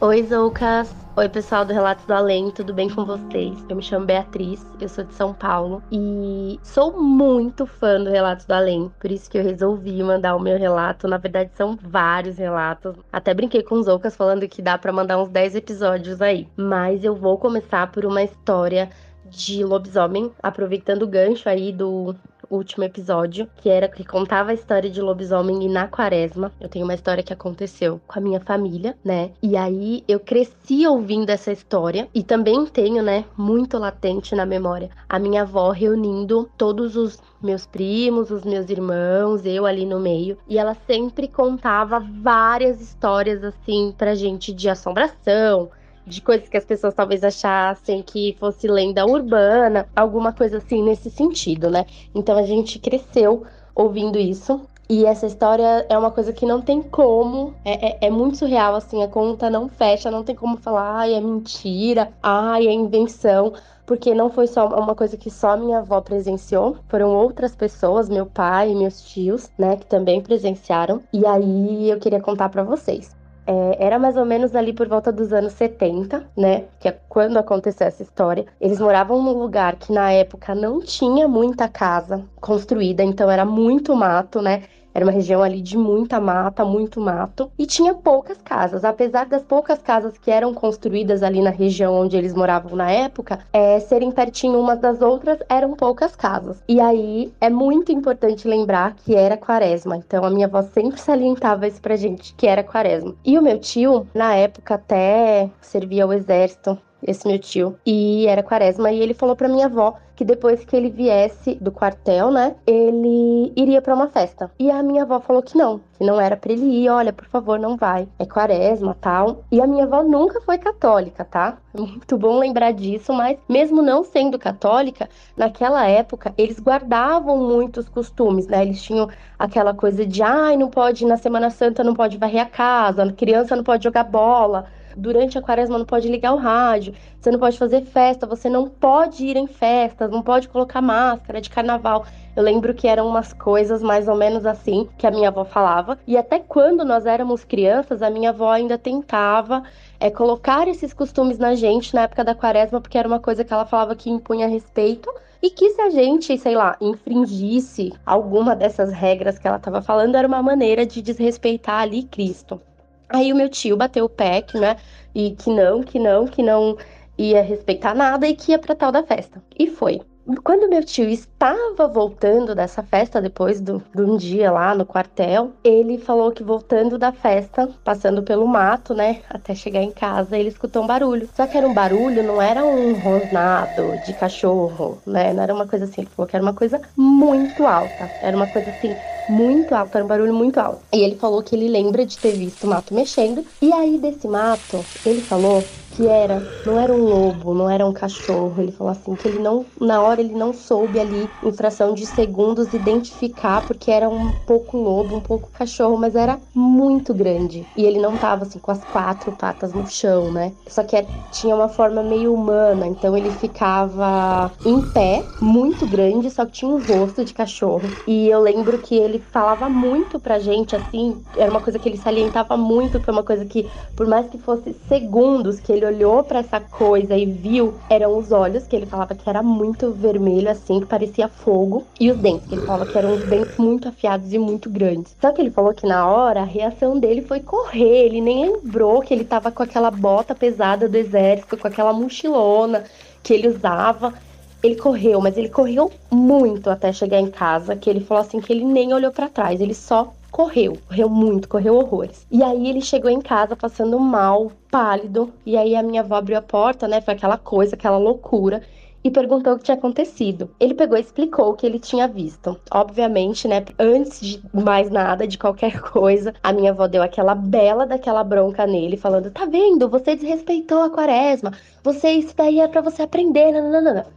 Oi, 0.00 0.22
Zoucas! 0.22 0.94
Oi, 1.16 1.28
pessoal 1.28 1.64
do 1.64 1.72
Relatos 1.72 2.04
do 2.06 2.14
Além, 2.14 2.52
tudo 2.52 2.72
bem 2.72 2.88
com 2.88 3.04
vocês? 3.04 3.58
Eu 3.68 3.74
me 3.74 3.82
chamo 3.82 4.06
Beatriz, 4.06 4.64
eu 4.80 4.88
sou 4.88 5.02
de 5.02 5.12
São 5.12 5.34
Paulo 5.34 5.82
e 5.90 6.60
sou 6.62 7.02
muito 7.02 7.66
fã 7.66 8.00
do 8.00 8.08
Relatos 8.08 8.46
do 8.46 8.52
Além, 8.52 8.92
por 9.00 9.10
isso 9.10 9.28
que 9.28 9.36
eu 9.36 9.42
resolvi 9.42 10.00
mandar 10.04 10.36
o 10.36 10.40
meu 10.40 10.56
relato. 10.56 11.08
Na 11.08 11.16
verdade, 11.16 11.50
são 11.56 11.76
vários 11.82 12.38
relatos. 12.38 12.94
Até 13.12 13.34
brinquei 13.34 13.60
com 13.64 13.74
os 13.74 13.86
Zoucas 13.86 14.14
falando 14.14 14.46
que 14.46 14.62
dá 14.62 14.78
para 14.78 14.92
mandar 14.92 15.20
uns 15.20 15.30
10 15.30 15.56
episódios 15.56 16.22
aí. 16.22 16.46
Mas 16.56 17.02
eu 17.02 17.16
vou 17.16 17.36
começar 17.36 17.90
por 17.90 18.06
uma 18.06 18.22
história 18.22 18.90
de 19.24 19.64
lobisomem, 19.64 20.30
aproveitando 20.40 21.02
o 21.02 21.08
gancho 21.08 21.48
aí 21.48 21.72
do 21.72 22.14
último 22.50 22.84
episódio, 22.84 23.48
que 23.56 23.68
era 23.68 23.88
que 23.88 24.04
contava 24.04 24.50
a 24.50 24.54
história 24.54 24.90
de 24.90 25.00
lobisomem 25.00 25.64
e 25.64 25.68
na 25.68 25.88
quaresma. 25.88 26.52
Eu 26.60 26.68
tenho 26.68 26.84
uma 26.84 26.94
história 26.94 27.22
que 27.22 27.32
aconteceu 27.32 28.00
com 28.06 28.18
a 28.18 28.22
minha 28.22 28.40
família, 28.40 28.96
né? 29.04 29.30
E 29.42 29.56
aí 29.56 30.04
eu 30.06 30.20
cresci 30.20 30.86
ouvindo 30.86 31.30
essa 31.30 31.52
história 31.52 32.08
e 32.14 32.22
também 32.22 32.66
tenho, 32.66 33.02
né, 33.02 33.24
muito 33.36 33.78
latente 33.78 34.34
na 34.34 34.46
memória 34.46 34.90
a 35.08 35.18
minha 35.18 35.42
avó 35.42 35.70
reunindo 35.70 36.48
todos 36.56 36.96
os 36.96 37.18
meus 37.40 37.66
primos, 37.66 38.30
os 38.30 38.44
meus 38.44 38.68
irmãos, 38.68 39.46
eu 39.46 39.64
ali 39.64 39.86
no 39.86 40.00
meio, 40.00 40.36
e 40.46 40.58
ela 40.58 40.76
sempre 40.86 41.28
contava 41.28 42.00
várias 42.00 42.80
histórias 42.80 43.42
assim 43.44 43.94
pra 43.96 44.14
gente 44.14 44.52
de 44.52 44.68
assombração, 44.68 45.70
de 46.08 46.20
coisas 46.20 46.48
que 46.48 46.56
as 46.56 46.64
pessoas 46.64 46.94
talvez 46.94 47.22
achassem 47.22 48.02
que 48.02 48.36
fosse 48.40 48.66
lenda 48.66 49.06
urbana, 49.06 49.88
alguma 49.94 50.32
coisa 50.32 50.58
assim 50.58 50.82
nesse 50.82 51.10
sentido, 51.10 51.70
né? 51.70 51.86
Então 52.14 52.36
a 52.36 52.42
gente 52.42 52.78
cresceu 52.78 53.44
ouvindo 53.74 54.18
isso. 54.18 54.60
E 54.90 55.04
essa 55.04 55.26
história 55.26 55.84
é 55.86 55.98
uma 55.98 56.10
coisa 56.10 56.32
que 56.32 56.46
não 56.46 56.62
tem 56.62 56.80
como, 56.80 57.52
é, 57.62 57.88
é, 57.88 58.06
é, 58.06 58.10
muito 58.10 58.38
surreal, 58.38 58.74
assim, 58.74 59.02
a 59.02 59.08
conta 59.08 59.50
não 59.50 59.68
fecha, 59.68 60.10
não 60.10 60.24
tem 60.24 60.34
como 60.34 60.56
falar, 60.56 61.00
ai, 61.00 61.12
é 61.12 61.20
mentira, 61.20 62.10
ai, 62.22 62.66
é 62.66 62.72
invenção, 62.72 63.52
porque 63.84 64.14
não 64.14 64.30
foi 64.30 64.46
só 64.46 64.66
uma 64.66 64.94
coisa 64.94 65.14
que 65.18 65.30
só 65.30 65.58
minha 65.58 65.80
avó 65.80 66.00
presenciou, 66.00 66.78
foram 66.88 67.14
outras 67.14 67.54
pessoas, 67.54 68.08
meu 68.08 68.24
pai 68.24 68.70
e 68.72 68.74
meus 68.74 69.02
tios, 69.02 69.50
né, 69.58 69.76
que 69.76 69.84
também 69.84 70.22
presenciaram, 70.22 71.02
e 71.12 71.26
aí 71.26 71.90
eu 71.90 71.98
queria 71.98 72.20
contar 72.20 72.48
para 72.48 72.62
vocês. 72.62 73.17
É, 73.50 73.86
era 73.86 73.98
mais 73.98 74.14
ou 74.18 74.26
menos 74.26 74.54
ali 74.54 74.74
por 74.74 74.86
volta 74.86 75.10
dos 75.10 75.32
anos 75.32 75.54
70, 75.54 76.30
né? 76.36 76.66
Que 76.78 76.88
é 76.88 76.92
quando 77.08 77.38
aconteceu 77.38 77.86
essa 77.86 78.02
história. 78.02 78.44
Eles 78.60 78.78
moravam 78.78 79.22
num 79.22 79.32
lugar 79.32 79.76
que 79.76 79.90
na 79.90 80.12
época 80.12 80.54
não 80.54 80.80
tinha 80.82 81.26
muita 81.26 81.66
casa 81.66 82.26
construída, 82.42 83.02
então 83.02 83.30
era 83.30 83.46
muito 83.46 83.96
mato, 83.96 84.42
né? 84.42 84.64
Era 84.94 85.04
uma 85.04 85.12
região 85.12 85.42
ali 85.42 85.60
de 85.60 85.76
muita 85.76 86.20
mata, 86.20 86.64
muito 86.64 87.00
mato, 87.00 87.50
e 87.58 87.66
tinha 87.66 87.94
poucas 87.94 88.38
casas. 88.42 88.84
Apesar 88.84 89.26
das 89.26 89.42
poucas 89.42 89.78
casas 89.78 90.18
que 90.18 90.30
eram 90.30 90.52
construídas 90.52 91.22
ali 91.22 91.40
na 91.40 91.50
região 91.50 91.94
onde 91.94 92.16
eles 92.16 92.34
moravam 92.34 92.76
na 92.76 92.90
época, 92.90 93.38
é, 93.52 93.78
serem 93.80 94.10
pertinho 94.10 94.58
umas 94.58 94.78
das 94.80 95.00
outras, 95.00 95.38
eram 95.48 95.74
poucas 95.74 96.16
casas. 96.16 96.62
E 96.68 96.80
aí 96.80 97.32
é 97.40 97.50
muito 97.50 97.92
importante 97.92 98.48
lembrar 98.48 98.94
que 98.94 99.14
era 99.14 99.36
quaresma. 99.36 99.96
Então 99.96 100.24
a 100.24 100.30
minha 100.30 100.46
avó 100.46 100.62
sempre 100.62 101.00
salientava 101.00 101.66
isso 101.66 101.80
pra 101.80 101.96
gente, 101.96 102.34
que 102.34 102.46
era 102.46 102.62
quaresma. 102.62 103.14
E 103.24 103.38
o 103.38 103.42
meu 103.42 103.58
tio, 103.58 104.06
na 104.14 104.34
época, 104.34 104.74
até 104.74 105.50
servia 105.60 106.04
ao 106.04 106.12
exército 106.12 106.78
esse 107.02 107.26
meu 107.28 107.38
tio, 107.38 107.76
e 107.86 108.26
era 108.26 108.42
quaresma, 108.42 108.90
e 108.90 109.00
ele 109.00 109.14
falou 109.14 109.36
pra 109.36 109.48
minha 109.48 109.66
avó 109.66 109.94
que 110.18 110.24
depois 110.24 110.64
que 110.64 110.74
ele 110.74 110.90
viesse 110.90 111.54
do 111.60 111.70
quartel, 111.70 112.32
né, 112.32 112.56
ele 112.66 113.52
iria 113.54 113.80
para 113.80 113.94
uma 113.94 114.08
festa. 114.08 114.50
E 114.58 114.68
a 114.68 114.82
minha 114.82 115.04
avó 115.04 115.20
falou 115.20 115.40
que 115.40 115.56
não, 115.56 115.78
que 115.96 116.02
não 116.04 116.20
era 116.20 116.36
para 116.36 116.52
ele 116.52 116.64
ir, 116.64 116.88
olha, 116.88 117.12
por 117.12 117.24
favor, 117.26 117.56
não 117.56 117.76
vai. 117.76 118.08
É 118.18 118.26
quaresma, 118.26 118.96
tal. 119.00 119.44
E 119.48 119.60
a 119.60 119.66
minha 119.68 119.84
avó 119.84 120.02
nunca 120.02 120.40
foi 120.40 120.58
católica, 120.58 121.24
tá? 121.24 121.58
Muito 121.72 122.18
bom 122.18 122.36
lembrar 122.36 122.72
disso, 122.72 123.12
mas 123.12 123.38
mesmo 123.48 123.80
não 123.80 124.02
sendo 124.02 124.40
católica, 124.40 125.08
naquela 125.36 125.86
época 125.86 126.34
eles 126.36 126.58
guardavam 126.58 127.36
muitos 127.36 127.88
costumes, 127.88 128.48
né? 128.48 128.62
Eles 128.62 128.82
tinham 128.82 129.08
aquela 129.38 129.72
coisa 129.72 130.04
de, 130.04 130.20
ai, 130.20 130.56
não 130.56 130.68
pode 130.68 131.06
na 131.06 131.16
Semana 131.16 131.48
Santa 131.48 131.84
não 131.84 131.94
pode 131.94 132.18
varrer 132.18 132.42
a 132.42 132.46
casa, 132.46 133.04
a 133.04 133.12
criança 133.12 133.54
não 133.54 133.62
pode 133.62 133.84
jogar 133.84 134.02
bola 134.02 134.66
durante 134.98 135.38
a 135.38 135.42
quaresma 135.42 135.78
não 135.78 135.84
pode 135.86 136.08
ligar 136.08 136.34
o 136.34 136.36
rádio, 136.36 136.92
você 137.20 137.30
não 137.30 137.38
pode 137.38 137.56
fazer 137.56 137.82
festa, 137.82 138.26
você 138.26 138.48
não 138.48 138.68
pode 138.68 139.24
ir 139.24 139.36
em 139.36 139.46
festas, 139.46 140.10
não 140.10 140.22
pode 140.22 140.48
colocar 140.48 140.82
máscara 140.82 141.40
de 141.40 141.48
carnaval. 141.48 142.04
Eu 142.34 142.42
lembro 142.42 142.74
que 142.74 142.86
eram 142.86 143.08
umas 143.08 143.32
coisas 143.32 143.82
mais 143.82 144.06
ou 144.08 144.14
menos 144.14 144.44
assim 144.46 144.88
que 144.98 145.06
a 145.06 145.10
minha 145.10 145.28
avó 145.28 145.44
falava. 145.44 145.98
E 146.06 146.16
até 146.16 146.38
quando 146.38 146.84
nós 146.84 147.06
éramos 147.06 147.44
crianças, 147.44 148.02
a 148.02 148.10
minha 148.10 148.30
avó 148.30 148.50
ainda 148.50 148.76
tentava 148.76 149.62
é, 149.98 150.10
colocar 150.10 150.68
esses 150.68 150.92
costumes 150.92 151.38
na 151.38 151.54
gente 151.54 151.94
na 151.94 152.02
época 152.02 152.24
da 152.24 152.34
quaresma, 152.34 152.80
porque 152.80 152.98
era 152.98 153.08
uma 153.08 153.20
coisa 153.20 153.44
que 153.44 153.52
ela 153.52 153.66
falava 153.66 153.96
que 153.96 154.10
impunha 154.10 154.46
respeito. 154.46 155.10
E 155.40 155.50
que 155.50 155.70
se 155.70 155.80
a 155.80 155.90
gente, 155.90 156.36
sei 156.36 156.56
lá, 156.56 156.76
infringisse 156.80 157.92
alguma 158.04 158.56
dessas 158.56 158.92
regras 158.92 159.38
que 159.38 159.46
ela 159.46 159.56
estava 159.56 159.80
falando, 159.80 160.16
era 160.16 160.26
uma 160.26 160.42
maneira 160.42 160.84
de 160.84 161.00
desrespeitar 161.00 161.80
ali 161.82 162.02
Cristo. 162.02 162.60
Aí 163.08 163.32
o 163.32 163.36
meu 163.36 163.48
tio 163.48 163.76
bateu 163.76 164.04
o 164.04 164.08
pé, 164.08 164.42
que, 164.42 164.58
né? 164.58 164.76
E 165.14 165.34
que 165.36 165.50
não, 165.50 165.82
que 165.82 165.98
não, 165.98 166.26
que 166.26 166.42
não 166.42 166.76
ia 167.16 167.42
respeitar 167.42 167.94
nada 167.94 168.26
e 168.28 168.34
que 168.36 168.52
ia 168.52 168.58
pra 168.58 168.74
tal 168.74 168.92
da 168.92 169.02
festa. 169.02 169.42
E 169.58 169.66
foi. 169.68 170.00
Quando 170.44 170.68
meu 170.68 170.84
tio 170.84 171.08
estava 171.08 171.88
voltando 171.88 172.54
dessa 172.54 172.82
festa, 172.82 173.20
depois 173.20 173.62
de 173.62 173.72
um 173.96 174.16
dia 174.18 174.52
lá 174.52 174.74
no 174.74 174.84
quartel, 174.84 175.52
ele 175.64 175.96
falou 175.96 176.30
que 176.32 176.42
voltando 176.42 176.98
da 176.98 177.10
festa, 177.12 177.66
passando 177.82 178.22
pelo 178.22 178.46
mato, 178.46 178.92
né, 178.94 179.22
até 179.30 179.54
chegar 179.54 179.80
em 179.82 179.90
casa, 179.90 180.36
ele 180.36 180.50
escutou 180.50 180.82
um 180.82 180.86
barulho. 180.86 181.26
Só 181.34 181.46
que 181.46 181.56
era 181.56 181.66
um 181.66 181.72
barulho, 181.72 182.22
não 182.22 182.42
era 182.42 182.64
um 182.66 182.92
rosnado 182.92 183.96
de 183.98 184.12
cachorro, 184.12 185.00
né, 185.06 185.32
não 185.32 185.42
era 185.42 185.54
uma 185.54 185.66
coisa 185.66 185.86
assim. 185.86 186.02
Ele 186.02 186.10
falou 186.10 186.28
que 186.28 186.36
era 186.36 186.42
uma 186.44 186.54
coisa 186.54 186.78
muito 186.94 187.66
alta. 187.66 188.12
Era 188.20 188.36
uma 188.36 188.48
coisa 188.48 188.68
assim, 188.70 188.98
muito 189.28 189.74
alto, 189.74 189.94
era 189.94 190.04
um 190.04 190.08
barulho 190.08 190.34
muito 190.34 190.58
alto. 190.58 190.80
E 190.92 191.00
ele 191.02 191.16
falou 191.16 191.42
que 191.42 191.54
ele 191.54 191.68
lembra 191.68 192.04
de 192.06 192.18
ter 192.18 192.32
visto 192.32 192.64
o 192.64 192.66
mato 192.68 192.94
mexendo. 192.94 193.44
E 193.60 193.72
aí, 193.72 193.98
desse 193.98 194.26
mato, 194.26 194.84
ele 195.04 195.20
falou 195.20 195.62
que 195.98 196.06
era, 196.06 196.46
não 196.64 196.78
era 196.78 196.94
um 196.94 197.02
lobo, 197.02 197.52
não 197.52 197.68
era 197.68 197.84
um 197.84 197.92
cachorro. 197.92 198.54
Ele 198.62 198.70
falou 198.70 198.92
assim 198.92 199.16
que 199.16 199.26
ele 199.26 199.40
não, 199.40 199.66
na 199.80 200.00
hora 200.00 200.20
ele 200.20 200.32
não 200.32 200.52
soube 200.52 201.00
ali, 201.00 201.28
em 201.42 201.52
fração 201.52 201.92
de 201.92 202.06
segundos, 202.06 202.72
identificar 202.72 203.62
porque 203.62 203.90
era 203.90 204.08
um 204.08 204.30
pouco 204.46 204.76
lobo, 204.76 205.16
um 205.16 205.20
pouco 205.20 205.50
cachorro, 205.50 205.96
mas 205.98 206.14
era 206.14 206.38
muito 206.54 207.12
grande. 207.12 207.66
E 207.76 207.84
ele 207.84 207.98
não 207.98 208.16
tava 208.16 208.44
assim 208.44 208.60
com 208.60 208.70
as 208.70 208.84
quatro 208.84 209.32
patas 209.32 209.74
no 209.74 209.84
chão, 209.88 210.30
né? 210.30 210.52
Só 210.68 210.84
que 210.84 211.04
tinha 211.32 211.56
uma 211.56 211.68
forma 211.68 212.00
meio 212.00 212.32
humana, 212.32 212.86
então 212.86 213.16
ele 213.16 213.32
ficava 213.32 214.52
em 214.64 214.80
pé, 214.80 215.24
muito 215.40 215.84
grande, 215.84 216.30
só 216.30 216.46
que 216.46 216.52
tinha 216.52 216.70
um 216.70 216.78
rosto 216.78 217.24
de 217.24 217.34
cachorro. 217.34 217.92
E 218.06 218.28
eu 218.28 218.40
lembro 218.40 218.78
que 218.78 218.94
ele 218.94 219.17
falava 219.20 219.68
muito 219.68 220.18
pra 220.18 220.38
gente 220.38 220.74
assim, 220.74 221.22
era 221.36 221.50
uma 221.50 221.60
coisa 221.60 221.78
que 221.78 221.88
ele 221.88 221.96
salientava 221.96 222.56
muito, 222.56 223.00
foi 223.00 223.12
uma 223.12 223.22
coisa 223.22 223.44
que 223.44 223.68
por 223.96 224.06
mais 224.06 224.26
que 224.28 224.38
fosse 224.38 224.74
segundos 224.88 225.60
que 225.60 225.72
ele 225.72 225.86
olhou 225.86 226.22
para 226.24 226.40
essa 226.40 226.60
coisa 226.60 227.16
e 227.16 227.26
viu, 227.26 227.74
eram 227.90 228.16
os 228.16 228.32
olhos, 228.32 228.66
que 228.66 228.76
ele 228.76 228.86
falava 228.86 229.14
que 229.14 229.28
era 229.28 229.42
muito 229.42 229.90
vermelho, 229.90 230.50
assim, 230.50 230.80
que 230.80 230.86
parecia 230.86 231.28
fogo, 231.28 231.84
e 232.00 232.10
os 232.10 232.18
dentes, 232.18 232.46
que 232.48 232.54
ele 232.54 232.66
falava 232.66 232.86
que 232.86 232.96
eram 232.96 233.14
os 233.14 233.24
dentes 233.24 233.56
muito 233.58 233.88
afiados 233.88 234.32
e 234.32 234.38
muito 234.38 234.70
grandes. 234.70 235.14
Só 235.20 235.32
que 235.32 235.40
ele 235.40 235.50
falou 235.50 235.74
que 235.74 235.86
na 235.86 236.06
hora 236.06 236.40
a 236.40 236.44
reação 236.44 236.98
dele 236.98 237.22
foi 237.22 237.40
correr, 237.40 238.06
ele 238.06 238.20
nem 238.20 238.52
lembrou 238.52 239.00
que 239.00 239.12
ele 239.12 239.24
tava 239.24 239.50
com 239.50 239.62
aquela 239.62 239.90
bota 239.90 240.34
pesada 240.34 240.88
do 240.88 240.96
exército, 240.96 241.56
com 241.56 241.66
aquela 241.66 241.92
mochilona 241.92 242.84
que 243.22 243.34
ele 243.34 243.48
usava. 243.48 244.14
Ele 244.62 244.74
correu, 244.76 245.20
mas 245.20 245.36
ele 245.36 245.48
correu 245.48 245.90
muito 246.10 246.68
até 246.68 246.92
chegar 246.92 247.20
em 247.20 247.30
casa, 247.30 247.76
que 247.76 247.88
ele 247.88 248.00
falou 248.00 248.22
assim 248.22 248.40
que 248.40 248.52
ele 248.52 248.64
nem 248.64 248.92
olhou 248.92 249.12
para 249.12 249.28
trás, 249.28 249.60
ele 249.60 249.74
só 249.74 250.12
correu, 250.30 250.76
correu 250.88 251.08
muito, 251.08 251.48
correu 251.48 251.76
horrores. 251.76 252.26
E 252.30 252.42
aí 252.42 252.68
ele 252.68 252.80
chegou 252.80 253.10
em 253.10 253.20
casa 253.20 253.54
passando 253.56 253.98
mal, 254.00 254.50
pálido, 254.70 255.32
e 255.46 255.56
aí 255.56 255.76
a 255.76 255.82
minha 255.82 256.00
avó 256.00 256.16
abriu 256.16 256.36
a 256.36 256.42
porta, 256.42 256.88
né? 256.88 257.00
Foi 257.00 257.14
aquela 257.14 257.38
coisa, 257.38 257.76
aquela 257.76 257.98
loucura 257.98 258.62
e 259.02 259.10
perguntou 259.10 259.54
o 259.54 259.58
que 259.58 259.64
tinha 259.64 259.76
acontecido. 259.76 260.50
Ele 260.58 260.74
pegou 260.74 260.96
e 260.96 261.00
explicou 261.00 261.50
o 261.50 261.54
que 261.54 261.66
ele 261.66 261.78
tinha 261.78 262.08
visto. 262.08 262.58
Obviamente, 262.70 263.46
né, 263.46 263.64
antes 263.78 264.20
de 264.20 264.42
mais 264.52 264.90
nada, 264.90 265.26
de 265.26 265.38
qualquer 265.38 265.80
coisa, 265.90 266.34
a 266.42 266.52
minha 266.52 266.70
avó 266.70 266.86
deu 266.86 267.02
aquela 267.02 267.34
bela 267.34 267.86
daquela 267.86 268.24
bronca 268.24 268.66
nele, 268.66 268.96
falando: 268.96 269.30
"Tá 269.30 269.44
vendo? 269.46 269.88
Você 269.88 270.16
desrespeitou 270.16 270.82
a 270.82 270.90
quaresma. 270.90 271.52
Você 271.82 272.10
isso 272.10 272.34
daí 272.36 272.60
é 272.60 272.68
para 272.68 272.80
você 272.80 273.02
aprender". 273.02 273.52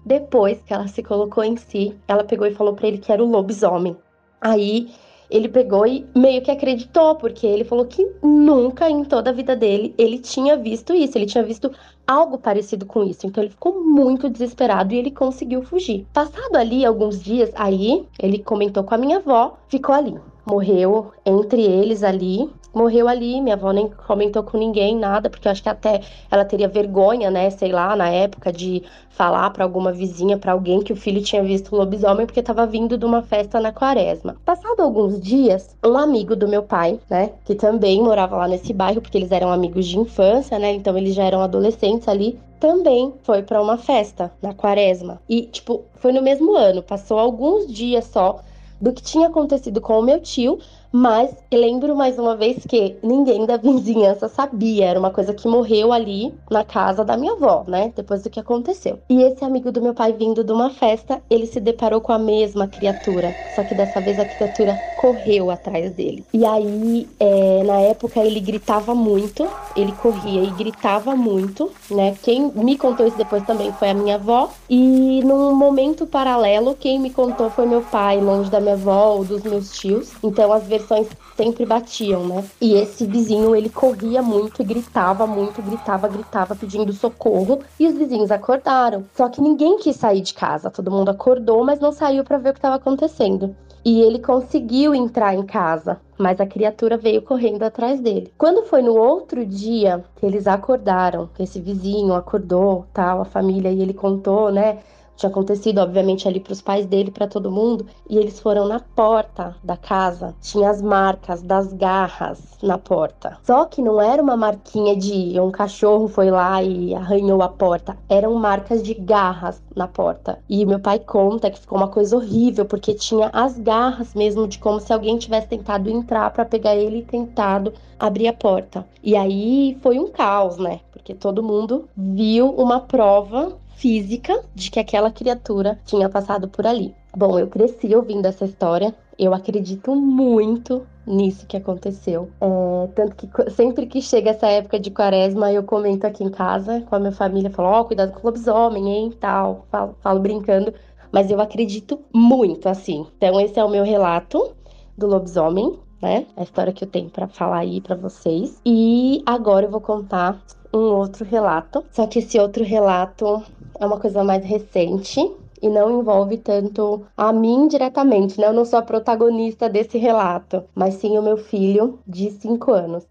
Depois 0.05 0.61
que 0.63 0.73
ela 0.73 0.87
se 0.87 1.03
colocou 1.03 1.43
em 1.43 1.57
si, 1.57 1.95
ela 2.07 2.23
pegou 2.23 2.47
e 2.47 2.53
falou 2.53 2.73
para 2.73 2.87
ele 2.87 2.97
que 2.97 3.11
era 3.11 3.23
o 3.23 3.29
lobisomem. 3.29 3.95
Aí 4.39 4.89
ele 5.31 5.47
pegou 5.47 5.87
e 5.87 6.05
meio 6.15 6.41
que 6.41 6.51
acreditou, 6.51 7.15
porque 7.15 7.47
ele 7.47 7.63
falou 7.63 7.85
que 7.85 8.05
nunca 8.21 8.89
em 8.89 9.03
toda 9.03 9.29
a 9.29 9.33
vida 9.33 9.55
dele 9.55 9.95
ele 9.97 10.19
tinha 10.19 10.57
visto 10.57 10.93
isso, 10.93 11.17
ele 11.17 11.25
tinha 11.25 11.43
visto 11.43 11.71
algo 12.05 12.37
parecido 12.37 12.85
com 12.85 13.03
isso. 13.03 13.25
Então 13.25 13.41
ele 13.41 13.51
ficou 13.51 13.81
muito 13.83 14.29
desesperado 14.29 14.93
e 14.93 14.97
ele 14.97 15.11
conseguiu 15.11 15.63
fugir. 15.63 16.05
Passado 16.13 16.55
ali 16.55 16.85
alguns 16.85 17.23
dias, 17.23 17.51
aí 17.55 18.05
ele 18.19 18.39
comentou 18.39 18.83
com 18.83 18.93
a 18.93 18.97
minha 18.97 19.17
avó, 19.17 19.57
ficou 19.67 19.95
ali. 19.95 20.15
Morreu 20.45 21.11
entre 21.25 21.61
eles 21.61 22.03
ali 22.03 22.49
morreu 22.73 23.07
ali. 23.07 23.41
Minha 23.41 23.56
avó 23.56 23.71
nem 23.71 23.89
comentou 24.07 24.44
com 24.44 24.57
ninguém, 24.57 24.95
nada, 24.95 25.29
porque 25.29 25.47
eu 25.47 25.51
acho 25.51 25.63
que 25.63 25.69
até 25.69 26.01
ela 26.29 26.45
teria 26.45 26.68
vergonha, 26.68 27.29
né, 27.29 27.50
sei 27.50 27.71
lá, 27.71 27.95
na 27.95 28.09
época, 28.09 28.51
de 28.51 28.83
falar 29.09 29.50
para 29.51 29.63
alguma 29.63 29.91
vizinha, 29.91 30.38
para 30.38 30.53
alguém 30.53 30.81
que 30.81 30.94
o 30.94 30.95
filho 30.95 31.21
tinha 31.21 31.44
visto 31.44 31.75
um 31.75 31.77
lobisomem, 31.77 32.25
porque 32.25 32.39
estava 32.39 32.65
vindo 32.65 32.97
de 32.97 33.06
uma 33.06 33.21
festa 33.21 33.59
na 33.59 33.71
quaresma. 33.71 34.35
Passado 34.45 34.81
alguns 34.81 35.19
dias, 35.19 35.75
um 35.85 35.97
amigo 35.97 36.35
do 36.35 36.47
meu 36.47 36.63
pai, 36.63 37.00
né, 37.09 37.31
que 37.45 37.56
também 37.56 38.01
morava 38.01 38.38
lá 38.38 38.47
nesse 38.47 38.74
bairro, 38.74 39.01
porque 39.01 39.17
eles 39.17 39.31
eram 39.31 39.51
amigos 39.51 39.85
de 39.85 40.00
infância, 40.00 40.57
né, 40.57 40.74
então 40.74 40.97
eles 40.97 41.13
já 41.13 41.24
eram 41.24 41.41
adolescentes 41.41 42.07
ali, 42.07 42.39
também 42.59 43.13
foi 43.24 43.41
para 43.41 43.62
uma 43.62 43.77
festa 43.77 44.31
na 44.41 44.53
quaresma. 44.53 45.19
E, 45.27 45.44
tipo, 45.44 45.83
foi 45.95 46.12
no 46.12 46.21
mesmo 46.21 46.56
ano, 46.56 46.83
passou 46.83 47.17
alguns 47.17 47.67
dias 47.67 48.06
só 48.06 48.39
do 48.79 48.91
que 48.91 49.01
tinha 49.01 49.27
acontecido 49.27 49.79
com 49.79 50.00
o 50.00 50.01
meu 50.01 50.19
tio, 50.19 50.59
mas 50.91 51.33
lembro 51.51 51.95
mais 51.95 52.17
uma 52.19 52.35
vez 52.35 52.65
que 52.67 52.95
ninguém 53.01 53.45
da 53.45 53.57
vizinhança 53.57 54.27
sabia, 54.27 54.85
era 54.85 54.99
uma 54.99 55.11
coisa 55.11 55.33
que 55.33 55.47
morreu 55.47 55.93
ali 55.93 56.33
na 56.49 56.63
casa 56.63 57.03
da 57.03 57.15
minha 57.17 57.33
avó, 57.33 57.63
né? 57.67 57.91
Depois 57.95 58.23
do 58.23 58.29
que 58.29 58.39
aconteceu. 58.39 58.99
E 59.09 59.21
esse 59.23 59.43
amigo 59.43 59.71
do 59.71 59.81
meu 59.81 59.93
pai 59.93 60.13
vindo 60.13 60.43
de 60.43 60.51
uma 60.51 60.69
festa, 60.69 61.21
ele 61.29 61.45
se 61.45 61.59
deparou 61.59 62.01
com 62.01 62.11
a 62.11 62.19
mesma 62.19 62.67
criatura, 62.67 63.33
só 63.55 63.63
que 63.63 63.75
dessa 63.75 64.01
vez 64.01 64.19
a 64.19 64.25
criatura 64.25 64.77
correu 64.99 65.49
atrás 65.49 65.91
dele. 65.93 66.23
E 66.33 66.45
aí, 66.45 67.07
é, 67.19 67.63
na 67.63 67.79
época, 67.79 68.19
ele 68.19 68.39
gritava 68.39 68.93
muito, 68.93 69.47
ele 69.75 69.91
corria 69.93 70.43
e 70.43 70.51
gritava 70.51 71.15
muito, 71.15 71.71
né? 71.89 72.15
Quem 72.21 72.51
me 72.51 72.77
contou 72.77 73.07
isso 73.07 73.17
depois 73.17 73.43
também 73.45 73.71
foi 73.73 73.89
a 73.89 73.93
minha 73.93 74.15
avó. 74.15 74.49
E 74.69 75.21
num 75.23 75.53
momento 75.55 76.05
paralelo, 76.05 76.75
quem 76.75 76.99
me 76.99 77.09
contou 77.09 77.49
foi 77.49 77.65
meu 77.65 77.81
pai, 77.81 78.21
longe 78.21 78.49
da 78.49 78.59
minha 78.59 78.73
avó 78.73 79.15
ou 79.15 79.25
dos 79.25 79.43
meus 79.43 79.71
tios. 79.71 80.11
Então, 80.23 80.53
as 80.53 80.63
versões 80.81 81.07
sempre 81.35 81.65
batiam, 81.65 82.25
né? 82.25 82.43
E 82.59 82.73
esse 82.73 83.05
vizinho, 83.05 83.55
ele 83.55 83.69
corria 83.69 84.21
muito 84.21 84.63
gritava 84.71 85.27
muito, 85.27 85.61
gritava, 85.61 86.07
gritava 86.07 86.55
pedindo 86.55 86.93
socorro, 86.93 87.59
e 87.79 87.87
os 87.87 87.95
vizinhos 87.95 88.31
acordaram. 88.31 89.05
Só 89.15 89.29
que 89.29 89.41
ninguém 89.41 89.77
quis 89.77 89.95
sair 89.95 90.21
de 90.21 90.33
casa, 90.33 90.69
todo 90.69 90.91
mundo 90.91 91.09
acordou, 91.09 91.63
mas 91.63 91.79
não 91.79 91.91
saiu 91.91 92.23
para 92.23 92.37
ver 92.37 92.49
o 92.49 92.53
que 92.53 92.59
estava 92.59 92.75
acontecendo. 92.75 93.55
E 93.83 94.01
ele 94.01 94.19
conseguiu 94.19 94.93
entrar 94.93 95.33
em 95.33 95.43
casa, 95.43 95.99
mas 96.17 96.39
a 96.39 96.45
criatura 96.45 96.97
veio 96.97 97.21
correndo 97.23 97.63
atrás 97.63 97.99
dele. 97.99 98.31
Quando 98.37 98.63
foi 98.63 98.83
no 98.83 98.95
outro 98.95 99.43
dia 99.43 100.03
que 100.17 100.25
eles 100.25 100.45
acordaram, 100.45 101.29
esse 101.39 101.59
vizinho 101.59 102.13
acordou, 102.13 102.85
tal, 102.93 103.21
a 103.21 103.25
família 103.25 103.71
e 103.71 103.81
ele 103.81 103.93
contou, 103.93 104.51
né, 104.51 104.77
tinha 105.15 105.29
acontecido, 105.29 105.79
obviamente, 105.79 106.27
ali 106.27 106.39
para 106.39 106.53
os 106.53 106.61
pais 106.61 106.85
dele, 106.85 107.11
para 107.11 107.27
todo 107.27 107.51
mundo, 107.51 107.85
e 108.09 108.17
eles 108.17 108.39
foram 108.39 108.67
na 108.67 108.79
porta 108.79 109.55
da 109.63 109.77
casa, 109.77 110.33
tinha 110.41 110.69
as 110.69 110.81
marcas 110.81 111.41
das 111.41 111.71
garras 111.73 112.57
na 112.61 112.77
porta. 112.77 113.37
Só 113.43 113.65
que 113.65 113.81
não 113.81 114.01
era 114.01 114.21
uma 114.21 114.35
marquinha 114.35 114.95
de 114.95 115.39
um 115.39 115.51
cachorro 115.51 116.07
foi 116.07 116.31
lá 116.31 116.61
e 116.63 116.93
arranhou 116.95 117.41
a 117.41 117.49
porta, 117.49 117.97
eram 118.09 118.33
marcas 118.35 118.81
de 118.81 118.93
garras 118.93 119.61
na 119.75 119.87
porta. 119.87 120.39
E 120.49 120.65
meu 120.65 120.79
pai 120.79 120.99
conta 120.99 121.51
que 121.51 121.59
ficou 121.59 121.77
uma 121.77 121.87
coisa 121.87 122.15
horrível, 122.15 122.65
porque 122.65 122.93
tinha 122.93 123.29
as 123.33 123.57
garras 123.59 124.13
mesmo 124.13 124.47
de 124.47 124.59
como 124.59 124.79
se 124.79 124.91
alguém 124.91 125.17
tivesse 125.17 125.47
tentado 125.47 125.89
entrar 125.89 126.31
para 126.31 126.45
pegar 126.45 126.75
ele 126.75 126.99
e 126.99 127.03
tentado 127.03 127.73
abrir 127.99 128.27
a 128.27 128.33
porta. 128.33 128.85
E 129.03 129.15
aí 129.15 129.77
foi 129.81 129.99
um 129.99 130.07
caos, 130.07 130.57
né? 130.57 130.79
Porque 130.91 131.13
todo 131.13 131.43
mundo 131.43 131.87
viu 131.95 132.49
uma 132.49 132.79
prova 132.79 133.53
física 133.81 134.39
de 134.53 134.69
que 134.69 134.79
aquela 134.79 135.09
criatura 135.09 135.79
tinha 135.85 136.07
passado 136.07 136.47
por 136.47 136.67
ali. 136.67 136.93
Bom, 137.17 137.39
eu 137.39 137.47
cresci 137.47 137.93
ouvindo 137.95 138.27
essa 138.27 138.45
história. 138.45 138.93
Eu 139.17 139.33
acredito 139.33 139.95
muito 139.95 140.85
nisso 141.05 141.47
que 141.47 141.57
aconteceu. 141.57 142.29
É, 142.39 142.87
tanto 142.93 143.15
que 143.15 143.51
sempre 143.51 143.87
que 143.87 144.01
chega 144.01 144.29
essa 144.29 144.47
época 144.47 144.79
de 144.79 144.91
quaresma, 144.91 145.51
eu 145.51 145.63
comento 145.63 146.05
aqui 146.05 146.23
em 146.23 146.29
casa 146.29 146.81
com 146.81 146.95
a 146.95 146.99
minha 146.99 147.11
família, 147.11 147.49
falo, 147.49 147.69
ó, 147.69 147.81
oh, 147.81 147.85
cuidado 147.85 148.13
com 148.13 148.19
o 148.19 148.25
lobisomem, 148.25 148.87
hein, 148.87 149.13
tal. 149.19 149.65
Falo, 149.71 149.95
falo 149.99 150.19
brincando. 150.19 150.73
Mas 151.11 151.29
eu 151.29 151.41
acredito 151.41 151.99
muito, 152.13 152.69
assim. 152.69 153.05
Então, 153.17 153.39
esse 153.39 153.59
é 153.59 153.63
o 153.63 153.69
meu 153.69 153.83
relato 153.83 154.53
do 154.97 155.07
lobisomem, 155.07 155.77
né? 156.01 156.27
A 156.37 156.43
história 156.43 156.71
que 156.71 156.83
eu 156.83 156.87
tenho 156.87 157.09
para 157.09 157.27
falar 157.27 157.59
aí 157.59 157.81
para 157.81 157.95
vocês. 157.95 158.61
E 158.65 159.23
agora 159.25 159.65
eu 159.65 159.71
vou 159.71 159.81
contar 159.81 160.41
um 160.73 160.79
outro 160.95 161.25
relato. 161.25 161.83
Só 161.91 162.07
que 162.07 162.19
esse 162.19 162.39
outro 162.39 162.63
relato 162.63 163.44
é 163.79 163.85
uma 163.85 164.00
coisa 164.00 164.23
mais 164.23 164.44
recente 164.45 165.19
e 165.62 165.69
não 165.69 166.00
envolve 166.00 166.38
tanto 166.38 167.06
a 167.15 167.31
mim 167.31 167.68
diretamente, 167.68 168.39
né? 168.39 168.47
Eu 168.47 168.53
não 168.53 168.65
sou 168.65 168.79
a 168.79 168.81
protagonista 168.81 169.69
desse 169.69 169.97
relato, 169.97 170.63
mas 170.75 170.95
sim 170.95 171.18
o 171.18 171.21
meu 171.21 171.38
filho 171.38 172.00
de 172.07 172.31
5 172.31 172.71
anos. 172.73 173.10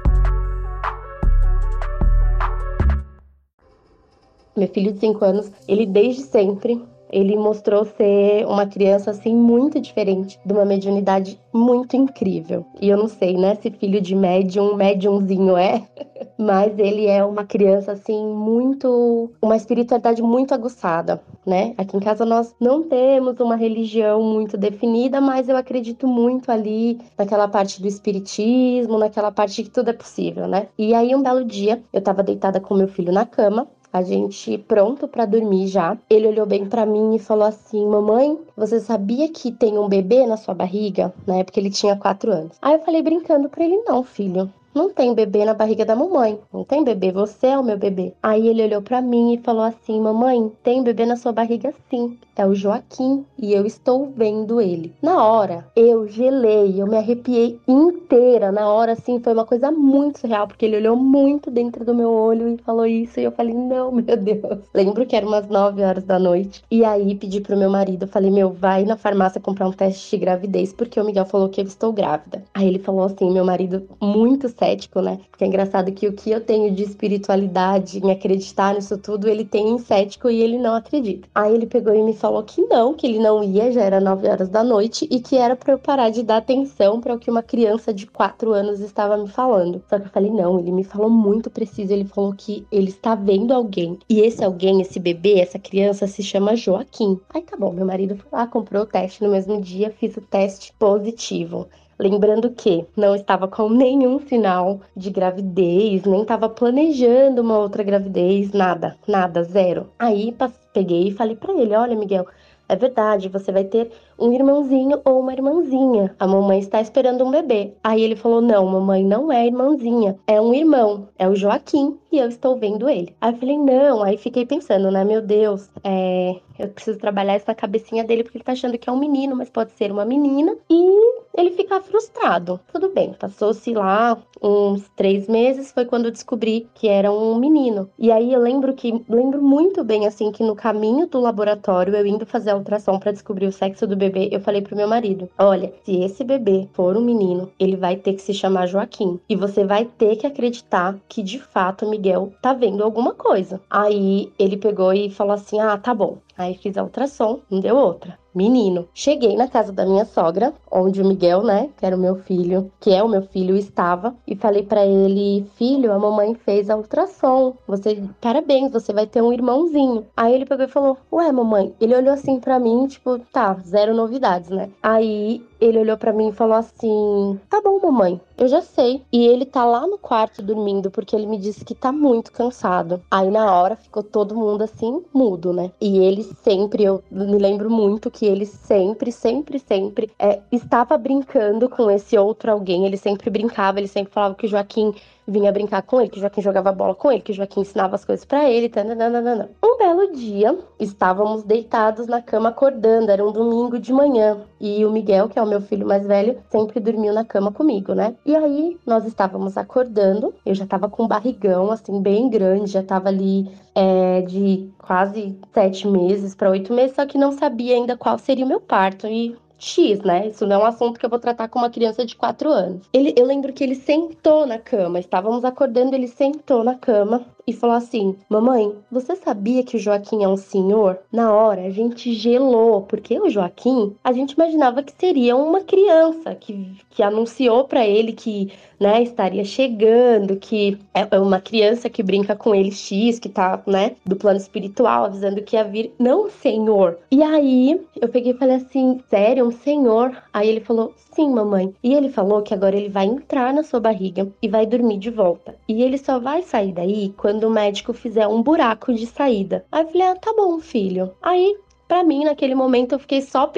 Meu 4.61 4.67
filho 4.67 4.91
de 4.91 4.99
5 4.99 5.25
anos, 5.25 5.51
ele 5.67 5.87
desde 5.87 6.21
sempre 6.21 6.79
ele 7.11 7.35
mostrou 7.35 7.83
ser 7.83 8.45
uma 8.45 8.65
criança 8.65 9.11
assim 9.11 9.35
muito 9.35 9.81
diferente, 9.81 10.39
de 10.45 10.53
uma 10.53 10.63
mediunidade 10.63 11.39
muito 11.51 11.97
incrível. 11.97 12.63
E 12.79 12.87
eu 12.87 12.95
não 12.95 13.07
sei, 13.07 13.35
né, 13.35 13.55
se 13.55 13.71
filho 13.71 13.99
de 13.99 14.15
médium, 14.15 14.75
médiumzinho 14.75 15.57
é, 15.57 15.83
mas 16.37 16.77
ele 16.77 17.07
é 17.07 17.25
uma 17.25 17.43
criança 17.43 17.91
assim 17.91 18.23
muito 18.33 19.31
uma 19.41 19.57
espiritualidade 19.57 20.21
muito 20.21 20.53
aguçada, 20.53 21.21
né? 21.45 21.73
Aqui 21.75 21.97
em 21.97 21.99
casa 21.99 22.23
nós 22.23 22.55
não 22.59 22.83
temos 22.83 23.39
uma 23.39 23.55
religião 23.55 24.21
muito 24.21 24.57
definida, 24.57 25.19
mas 25.19 25.49
eu 25.49 25.57
acredito 25.57 26.07
muito 26.07 26.51
ali 26.51 26.99
naquela 27.17 27.47
parte 27.47 27.81
do 27.81 27.87
espiritismo, 27.87 28.99
naquela 28.99 29.31
parte 29.31 29.63
que 29.63 29.69
tudo 29.69 29.89
é 29.89 29.93
possível, 29.93 30.47
né? 30.47 30.67
E 30.77 30.93
aí 30.93 31.13
um 31.15 31.23
belo 31.23 31.43
dia, 31.43 31.81
eu 31.91 32.01
tava 32.01 32.23
deitada 32.23 32.59
com 32.59 32.75
meu 32.75 32.87
filho 32.87 33.11
na 33.11 33.25
cama 33.25 33.67
a 33.91 34.01
gente 34.01 34.57
pronto 34.57 35.07
para 35.07 35.25
dormir 35.25 35.67
já. 35.67 35.97
Ele 36.09 36.27
olhou 36.27 36.45
bem 36.45 36.65
para 36.65 36.85
mim 36.85 37.15
e 37.15 37.19
falou 37.19 37.45
assim: 37.45 37.85
Mamãe, 37.85 38.37
você 38.55 38.79
sabia 38.79 39.29
que 39.29 39.51
tem 39.51 39.77
um 39.77 39.89
bebê 39.89 40.25
na 40.25 40.37
sua 40.37 40.53
barriga? 40.53 41.13
Na 41.27 41.37
época 41.37 41.59
ele 41.59 41.69
tinha 41.69 41.95
quatro 41.95 42.31
anos. 42.31 42.57
Aí 42.61 42.73
eu 42.73 42.79
falei 42.79 43.01
brincando 43.01 43.49
pra 43.49 43.63
ele: 43.63 43.77
Não, 43.85 44.03
filho, 44.03 44.51
não 44.73 44.89
tem 44.89 45.13
bebê 45.13 45.43
na 45.45 45.53
barriga 45.53 45.85
da 45.85 45.95
mamãe. 45.95 46.39
Não 46.53 46.63
tem 46.63 46.83
bebê, 46.83 47.11
você 47.11 47.47
é 47.47 47.57
o 47.57 47.63
meu 47.63 47.77
bebê. 47.77 48.13
Aí 48.23 48.47
ele 48.47 48.63
olhou 48.63 48.81
para 48.81 49.01
mim 49.01 49.33
e 49.33 49.37
falou 49.37 49.63
assim: 49.63 49.99
Mamãe, 49.99 50.51
tem 50.63 50.81
bebê 50.83 51.05
na 51.05 51.17
sua 51.17 51.31
barriga 51.31 51.73
sim. 51.89 52.17
É 52.35 52.45
o 52.45 52.55
Joaquim 52.55 53.25
e 53.37 53.53
eu 53.53 53.65
estou 53.65 54.11
vendo 54.15 54.61
ele. 54.61 54.93
Na 55.01 55.23
hora, 55.23 55.67
eu 55.75 56.07
gelei, 56.07 56.81
eu 56.81 56.87
me 56.87 56.97
arrepiei 56.97 57.59
inteira. 57.67 58.51
Na 58.51 58.69
hora, 58.69 58.93
assim, 58.93 59.19
foi 59.19 59.33
uma 59.33 59.45
coisa 59.45 59.69
muito 59.71 60.19
surreal, 60.19 60.47
porque 60.47 60.65
ele 60.65 60.77
olhou 60.77 60.95
muito 60.95 61.51
dentro 61.51 61.83
do 61.83 61.93
meu 61.93 62.09
olho 62.09 62.47
e 62.47 62.57
falou 62.57 62.85
isso. 62.85 63.19
E 63.19 63.23
eu 63.23 63.31
falei: 63.31 63.53
Não, 63.53 63.91
meu 63.91 64.17
Deus. 64.17 64.59
Lembro 64.73 65.05
que 65.05 65.15
era 65.15 65.27
umas 65.27 65.47
9 65.47 65.83
horas 65.83 66.03
da 66.05 66.17
noite. 66.17 66.63
E 66.71 66.85
aí 66.85 67.13
pedi 67.15 67.41
pro 67.41 67.57
meu 67.57 67.69
marido: 67.69 68.07
Falei, 68.07 68.31
meu, 68.31 68.51
vai 68.51 68.85
na 68.85 68.95
farmácia 68.95 69.41
comprar 69.41 69.67
um 69.67 69.73
teste 69.73 70.11
de 70.11 70.17
gravidez, 70.17 70.71
porque 70.71 70.99
o 70.99 71.05
Miguel 71.05 71.25
falou 71.25 71.49
que 71.49 71.59
eu 71.59 71.65
estou 71.65 71.91
grávida. 71.91 72.43
Aí 72.53 72.67
ele 72.67 72.79
falou 72.79 73.03
assim: 73.03 73.29
Meu 73.29 73.43
marido, 73.43 73.87
muito 74.01 74.47
cético, 74.61 75.01
né? 75.01 75.19
Porque 75.31 75.43
é 75.43 75.47
engraçado 75.47 75.91
que 75.91 76.07
o 76.07 76.13
que 76.13 76.29
eu 76.29 76.39
tenho 76.39 76.71
de 76.71 76.83
espiritualidade, 76.83 77.97
em 77.97 78.11
acreditar 78.11 78.75
nisso 78.75 78.95
tudo, 78.95 79.27
ele 79.27 79.43
tem 79.43 79.69
em 79.69 79.79
cético 79.79 80.29
e 80.29 80.39
ele 80.39 80.59
não 80.59 80.75
acredita. 80.75 81.27
Aí 81.33 81.55
ele 81.55 81.65
pegou 81.65 81.95
e 81.95 82.03
me 82.03 82.13
falou 82.13 82.43
que 82.43 82.61
não, 82.61 82.93
que 82.93 83.07
ele 83.07 83.17
não 83.17 83.43
ia, 83.43 83.71
já 83.71 83.81
era 83.81 83.99
9 83.99 84.27
horas 84.27 84.49
da 84.49 84.63
noite 84.63 85.07
e 85.09 85.19
que 85.19 85.35
era 85.35 85.55
para 85.55 85.73
eu 85.73 85.79
parar 85.79 86.11
de 86.11 86.21
dar 86.21 86.37
atenção 86.37 87.01
para 87.01 87.15
o 87.15 87.19
que 87.19 87.31
uma 87.31 87.41
criança 87.41 87.91
de 87.91 88.05
4 88.05 88.53
anos 88.53 88.79
estava 88.79 89.17
me 89.17 89.27
falando. 89.27 89.81
Só 89.89 89.97
que 89.97 90.05
eu 90.05 90.11
falei, 90.11 90.29
não, 90.29 90.59
ele 90.59 90.71
me 90.71 90.83
falou 90.83 91.09
muito 91.09 91.49
preciso, 91.49 91.91
ele 91.91 92.05
falou 92.05 92.33
que 92.37 92.63
ele 92.71 92.89
está 92.89 93.15
vendo 93.15 93.53
alguém. 93.53 93.97
E 94.07 94.19
esse 94.19 94.43
alguém, 94.43 94.79
esse 94.79 94.99
bebê, 94.99 95.39
essa 95.39 95.57
criança 95.57 96.05
se 96.05 96.21
chama 96.21 96.55
Joaquim. 96.55 97.19
Aí 97.33 97.41
tá 97.41 97.57
bom, 97.57 97.71
meu 97.71 97.85
marido 97.85 98.15
foi 98.15 98.29
lá, 98.31 98.45
comprou 98.45 98.83
o 98.83 98.85
teste 98.85 99.23
no 99.23 99.31
mesmo 99.31 99.59
dia, 99.59 99.89
fiz 99.89 100.15
o 100.17 100.21
teste 100.21 100.71
positivo. 100.77 101.67
Lembrando 102.01 102.49
que 102.49 102.83
não 102.97 103.13
estava 103.13 103.47
com 103.47 103.69
nenhum 103.69 104.17
sinal 104.17 104.79
de 104.97 105.11
gravidez, 105.11 106.03
nem 106.03 106.23
estava 106.23 106.49
planejando 106.49 107.43
uma 107.43 107.59
outra 107.59 107.83
gravidez, 107.83 108.51
nada, 108.53 108.97
nada, 109.07 109.43
zero. 109.43 109.87
Aí 109.99 110.35
peguei 110.73 111.09
e 111.09 111.13
falei 111.13 111.35
para 111.35 111.53
ele: 111.53 111.75
Olha, 111.75 111.95
Miguel, 111.95 112.25
é 112.67 112.75
verdade, 112.75 113.27
você 113.27 113.51
vai 113.51 113.65
ter 113.65 113.91
um 114.17 114.31
irmãozinho 114.31 115.01
ou 115.03 115.19
uma 115.19 115.33
irmãzinha. 115.33 116.15
A 116.17 116.25
mamãe 116.25 116.57
está 116.57 116.79
esperando 116.79 117.25
um 117.25 117.29
bebê. 117.29 117.73
Aí 117.83 118.01
ele 118.01 118.15
falou: 118.15 118.41
Não, 118.41 118.65
mamãe 118.65 119.03
não 119.03 119.31
é 119.31 119.45
irmãzinha, 119.45 120.17
é 120.25 120.39
um 120.39 120.53
irmão, 120.53 121.09
é 121.19 121.27
o 121.27 121.35
Joaquim 121.35 121.99
e 122.11 122.17
eu 122.17 122.29
estou 122.29 122.55
vendo 122.55 122.87
ele. 122.87 123.13
Aí 123.19 123.33
eu 123.33 123.37
falei: 123.37 123.57
Não. 123.57 124.01
Aí 124.01 124.17
fiquei 124.17 124.45
pensando, 124.45 124.89
né? 124.89 125.03
Meu 125.03 125.21
Deus, 125.21 125.69
é, 125.83 126.37
eu 126.57 126.69
preciso 126.69 126.97
trabalhar 126.97 127.33
essa 127.33 127.53
cabecinha 127.53 128.03
dele 128.03 128.23
porque 128.23 128.37
ele 128.37 128.45
tá 128.45 128.53
achando 128.53 128.77
que 128.77 128.89
é 128.89 128.91
um 128.93 128.99
menino, 128.99 129.35
mas 129.35 129.49
pode 129.49 129.73
ser 129.73 129.91
uma 129.91 130.05
menina. 130.05 130.55
E 130.69 131.00
ele 131.35 131.51
ficar 131.51 131.81
frustrado. 131.81 132.59
Tudo 132.71 132.89
bem, 132.89 133.13
passou-se 133.13 133.73
lá 133.73 134.17
uns 134.41 134.89
três 134.95 135.27
meses, 135.27 135.71
foi 135.71 135.85
quando 135.85 136.05
eu 136.05 136.11
descobri 136.11 136.67
que 136.73 136.87
era 136.87 137.11
um 137.11 137.35
menino. 137.35 137.89
E 137.97 138.11
aí 138.11 138.33
eu 138.33 138.39
lembro 138.39 138.73
que, 138.73 139.03
lembro 139.07 139.41
muito 139.41 139.83
bem, 139.83 140.07
assim, 140.07 140.31
que 140.31 140.43
no 140.43 140.55
caminho 140.55 141.07
do 141.07 141.19
laboratório, 141.19 141.95
eu 141.95 142.05
indo 142.05 142.25
fazer 142.25 142.51
a 142.51 142.55
ultrassom 142.55 142.99
para 142.99 143.11
descobrir 143.11 143.45
o 143.45 143.51
sexo 143.51 143.85
do 143.85 143.95
bebê, 143.95 144.29
eu 144.31 144.39
falei 144.39 144.61
pro 144.61 144.75
meu 144.75 144.87
marido: 144.87 145.29
olha, 145.37 145.73
se 145.83 145.99
esse 146.01 146.23
bebê 146.23 146.67
for 146.73 146.97
um 146.97 147.01
menino, 147.01 147.51
ele 147.59 147.75
vai 147.75 147.95
ter 147.95 148.13
que 148.13 148.21
se 148.21 148.33
chamar 148.33 148.67
Joaquim. 148.67 149.19
E 149.29 149.35
você 149.35 149.63
vai 149.63 149.85
ter 149.85 150.15
que 150.15 150.27
acreditar 150.27 150.97
que 151.07 151.21
de 151.21 151.39
fato 151.39 151.87
Miguel 151.87 152.31
tá 152.41 152.53
vendo 152.53 152.83
alguma 152.83 153.13
coisa. 153.13 153.61
Aí 153.69 154.31
ele 154.39 154.57
pegou 154.57 154.93
e 154.93 155.09
falou 155.09 155.33
assim: 155.33 155.59
ah, 155.59 155.77
tá 155.77 155.93
bom. 155.93 156.17
Aí 156.41 156.55
fiz 156.55 156.75
a 156.77 156.83
ultrassom, 156.83 157.39
não 157.49 157.59
deu 157.59 157.75
outra 157.75 158.17
menino. 158.33 158.87
Cheguei 158.93 159.35
na 159.35 159.47
casa 159.47 159.71
da 159.71 159.85
minha 159.85 160.05
sogra, 160.05 160.53
onde 160.71 161.01
o 161.01 161.05
Miguel, 161.05 161.43
né, 161.43 161.69
que 161.77 161.85
era 161.85 161.95
o 161.95 161.99
meu 161.99 162.15
filho, 162.15 162.71
que 162.79 162.91
é 162.91 163.03
o 163.03 163.07
meu 163.07 163.21
filho, 163.23 163.55
estava, 163.55 164.15
e 164.25 164.35
falei 164.35 164.63
para 164.63 164.85
ele: 164.85 165.45
"Filho, 165.55 165.91
a 165.91 165.99
mamãe 165.99 166.33
fez 166.33 166.69
a 166.69 166.77
ultrassom. 166.77 167.55
Você, 167.67 168.03
parabéns, 168.19 168.71
você 168.71 168.93
vai 168.93 169.05
ter 169.05 169.21
um 169.21 169.33
irmãozinho". 169.33 170.05
Aí 170.15 170.33
ele 170.33 170.45
pegou 170.45 170.65
e 170.65 170.69
falou: 170.69 170.97
"Ué, 171.11 171.31
mamãe". 171.31 171.73
Ele 171.79 171.95
olhou 171.95 172.13
assim 172.13 172.39
para 172.39 172.59
mim, 172.59 172.87
tipo, 172.87 173.19
tá, 173.31 173.53
zero 173.65 173.93
novidades, 173.93 174.49
né? 174.49 174.69
Aí 174.81 175.43
ele 175.61 175.79
olhou 175.79 175.97
para 175.97 176.11
mim 176.11 176.29
e 176.29 176.33
falou 176.33 176.55
assim: 176.55 177.39
"Tá 177.49 177.61
bom, 177.61 177.79
mamãe, 177.79 178.19
eu 178.37 178.47
já 178.47 178.61
sei". 178.61 179.03
E 179.11 179.25
ele 179.25 179.45
tá 179.45 179.63
lá 179.63 179.85
no 179.87 179.97
quarto 179.97 180.41
dormindo 180.41 180.89
porque 180.89 181.15
ele 181.15 181.27
me 181.27 181.37
disse 181.37 181.63
que 181.63 181.75
tá 181.75 181.91
muito 181.91 182.31
cansado. 182.31 183.01
Aí 183.09 183.29
na 183.29 183.53
hora 183.53 183.75
ficou 183.75 184.03
todo 184.03 184.35
mundo 184.35 184.63
assim 184.63 185.03
mudo, 185.13 185.53
né? 185.53 185.71
E 185.79 185.99
ele 185.99 186.23
sempre, 186.43 186.83
eu 186.83 187.03
me 187.11 187.37
lembro 187.37 187.69
muito 187.69 188.09
que 188.09 188.25
ele 188.25 188.45
sempre, 188.45 189.11
sempre, 189.11 189.59
sempre 189.59 190.11
é, 190.17 190.39
estava 190.51 190.97
brincando 190.97 191.69
com 191.69 191.89
esse 191.89 192.17
outro 192.17 192.51
alguém. 192.51 192.85
Ele 192.85 192.97
sempre 192.97 193.29
brincava, 193.29 193.79
ele 193.79 193.87
sempre 193.87 194.11
falava 194.13 194.35
que 194.35 194.45
o 194.45 194.49
Joaquim 194.49 194.93
vinha 195.27 195.51
brincar 195.51 195.81
com 195.81 195.99
ele, 195.99 196.09
que 196.09 196.17
o 196.17 196.21
Joaquim 196.21 196.41
jogava 196.41 196.71
bola 196.71 196.95
com 196.95 197.11
ele, 197.11 197.21
que 197.21 197.31
o 197.31 197.35
Joaquim 197.35 197.61
ensinava 197.61 197.95
as 197.95 198.05
coisas 198.05 198.25
para 198.25 198.49
ele. 198.49 198.69
Tananana. 198.69 199.49
Um 199.63 199.77
belo 199.77 200.11
dia, 200.13 200.57
estávamos 200.79 201.43
deitados 201.43 202.07
na 202.07 202.21
cama 202.21 202.49
acordando, 202.49 203.11
era 203.11 203.25
um 203.25 203.31
domingo 203.31 203.79
de 203.79 203.91
manhã, 203.93 204.37
e 204.59 204.85
o 204.85 204.91
Miguel, 204.91 205.27
que 205.27 205.39
é 205.39 205.41
o 205.41 205.47
meu 205.47 205.61
filho 205.61 205.87
mais 205.87 206.05
velho, 206.05 206.37
sempre 206.49 206.79
dormiu 206.79 207.13
na 207.13 207.25
cama 207.25 207.51
comigo, 207.51 207.93
né? 207.93 208.15
E 208.25 208.35
aí 208.35 208.77
nós 208.85 209.05
estávamos 209.05 209.57
acordando, 209.57 210.33
eu 210.45 210.53
já 210.53 210.65
tava 210.65 210.89
com 210.89 211.03
um 211.03 211.07
barrigão 211.07 211.71
assim 211.71 212.01
bem 212.01 212.29
grande, 212.29 212.71
já 212.71 212.83
tava 212.83 213.09
ali 213.09 213.49
é, 213.75 214.21
de 214.21 214.69
quase 214.77 215.37
sete 215.53 215.87
meses 215.87 216.35
para 216.35 216.49
oito 216.49 216.73
meses, 216.73 216.95
só 216.95 217.05
que 217.05 217.17
não 217.17 217.31
sabia 217.31 217.75
ainda 217.75 217.97
qual 217.97 218.17
seria 218.17 218.45
o 218.45 218.47
meu 218.47 218.59
parto. 218.59 219.07
E 219.07 219.35
X, 219.61 219.99
né? 220.01 220.27
Isso 220.27 220.45
não 220.47 220.57
é 220.57 220.59
um 220.59 220.65
assunto 220.65 220.99
que 220.99 221.05
eu 221.05 221.09
vou 221.09 221.19
tratar 221.19 221.47
com 221.47 221.59
uma 221.59 221.69
criança 221.69 222.05
de 222.05 222.15
4 222.15 222.49
anos. 222.49 222.87
Ele, 222.91 223.13
eu 223.15 223.25
lembro 223.25 223.53
que 223.53 223.63
ele 223.63 223.75
sentou 223.75 224.45
na 224.45 224.57
cama, 224.57 224.99
estávamos 224.99 225.45
acordando, 225.45 225.95
ele 225.95 226.07
sentou 226.07 226.63
na 226.63 226.75
cama 226.75 227.25
e 227.47 227.53
falou 227.53 227.75
assim: 227.75 228.15
Mamãe, 228.29 228.73
você 228.91 229.15
sabia 229.15 229.63
que 229.63 229.75
o 229.75 229.79
Joaquim 229.79 230.23
é 230.23 230.27
um 230.27 230.37
senhor? 230.37 230.99
Na 231.11 231.33
hora 231.33 231.63
a 231.63 231.69
gente 231.69 232.13
gelou, 232.13 232.81
porque 232.83 233.19
o 233.19 233.29
Joaquim, 233.29 233.95
a 234.03 234.11
gente 234.11 234.33
imaginava 234.33 234.83
que 234.83 234.93
seria 234.97 235.35
uma 235.35 235.61
criança 235.61 236.35
que, 236.35 236.71
que 236.89 237.03
anunciou 237.03 237.65
para 237.65 237.85
ele 237.85 238.13
que 238.13 238.51
né, 238.79 239.03
estaria 239.03 239.43
chegando, 239.45 240.37
que 240.37 240.79
é, 240.91 241.07
é 241.11 241.19
uma 241.19 241.39
criança 241.39 241.87
que 241.87 242.01
brinca 242.01 242.35
com 242.35 242.55
ele 242.55 242.71
X, 242.71 243.19
que 243.19 243.29
tá, 243.29 243.61
né, 243.67 243.95
do 244.03 244.15
plano 244.15 244.39
espiritual, 244.39 245.05
avisando 245.05 245.43
que 245.43 245.55
ia 245.55 245.63
vir. 245.63 245.93
Não, 245.99 246.29
senhor. 246.31 246.97
E 247.11 247.21
aí 247.21 247.79
eu 248.01 248.09
peguei 248.09 248.31
e 248.31 248.37
falei 248.37 248.55
assim: 248.55 248.99
sério, 249.07 249.45
um 249.45 249.51
senhor? 249.51 250.11
Aí 250.33 250.49
ele 250.49 250.61
falou: 250.61 250.93
sim, 251.13 251.29
mamãe. 251.29 251.73
E 251.83 251.93
ele 251.93 252.09
falou 252.09 252.41
que 252.41 252.53
agora 252.53 252.75
ele 252.75 252.89
vai 252.89 253.05
entrar 253.05 253.53
na 253.53 253.63
sua 253.63 253.79
barriga 253.79 254.27
e 254.41 254.47
vai 254.47 254.65
dormir 254.65 254.97
de 254.97 255.09
volta. 255.09 255.55
E 255.67 255.83
ele 255.83 255.97
só 255.97 256.19
vai 256.19 256.41
sair 256.41 256.73
daí 256.73 257.13
quando 257.17 257.30
o 257.31 257.49
médico 257.49 257.93
fizer 257.93 258.27
um 258.27 258.41
buraco 258.41 258.93
de 258.93 259.05
saída. 259.07 259.65
Aí 259.71 259.83
eu 259.83 259.87
falei: 259.89 260.07
ah, 260.07 260.15
tá 260.15 260.33
bom, 260.33 260.59
filho. 260.59 261.11
Aí 261.21 261.55
para 261.91 262.05
mim, 262.05 262.23
naquele 262.23 262.55
momento, 262.55 262.93
eu 262.93 262.99
fiquei 262.99 263.19
só. 263.19 263.51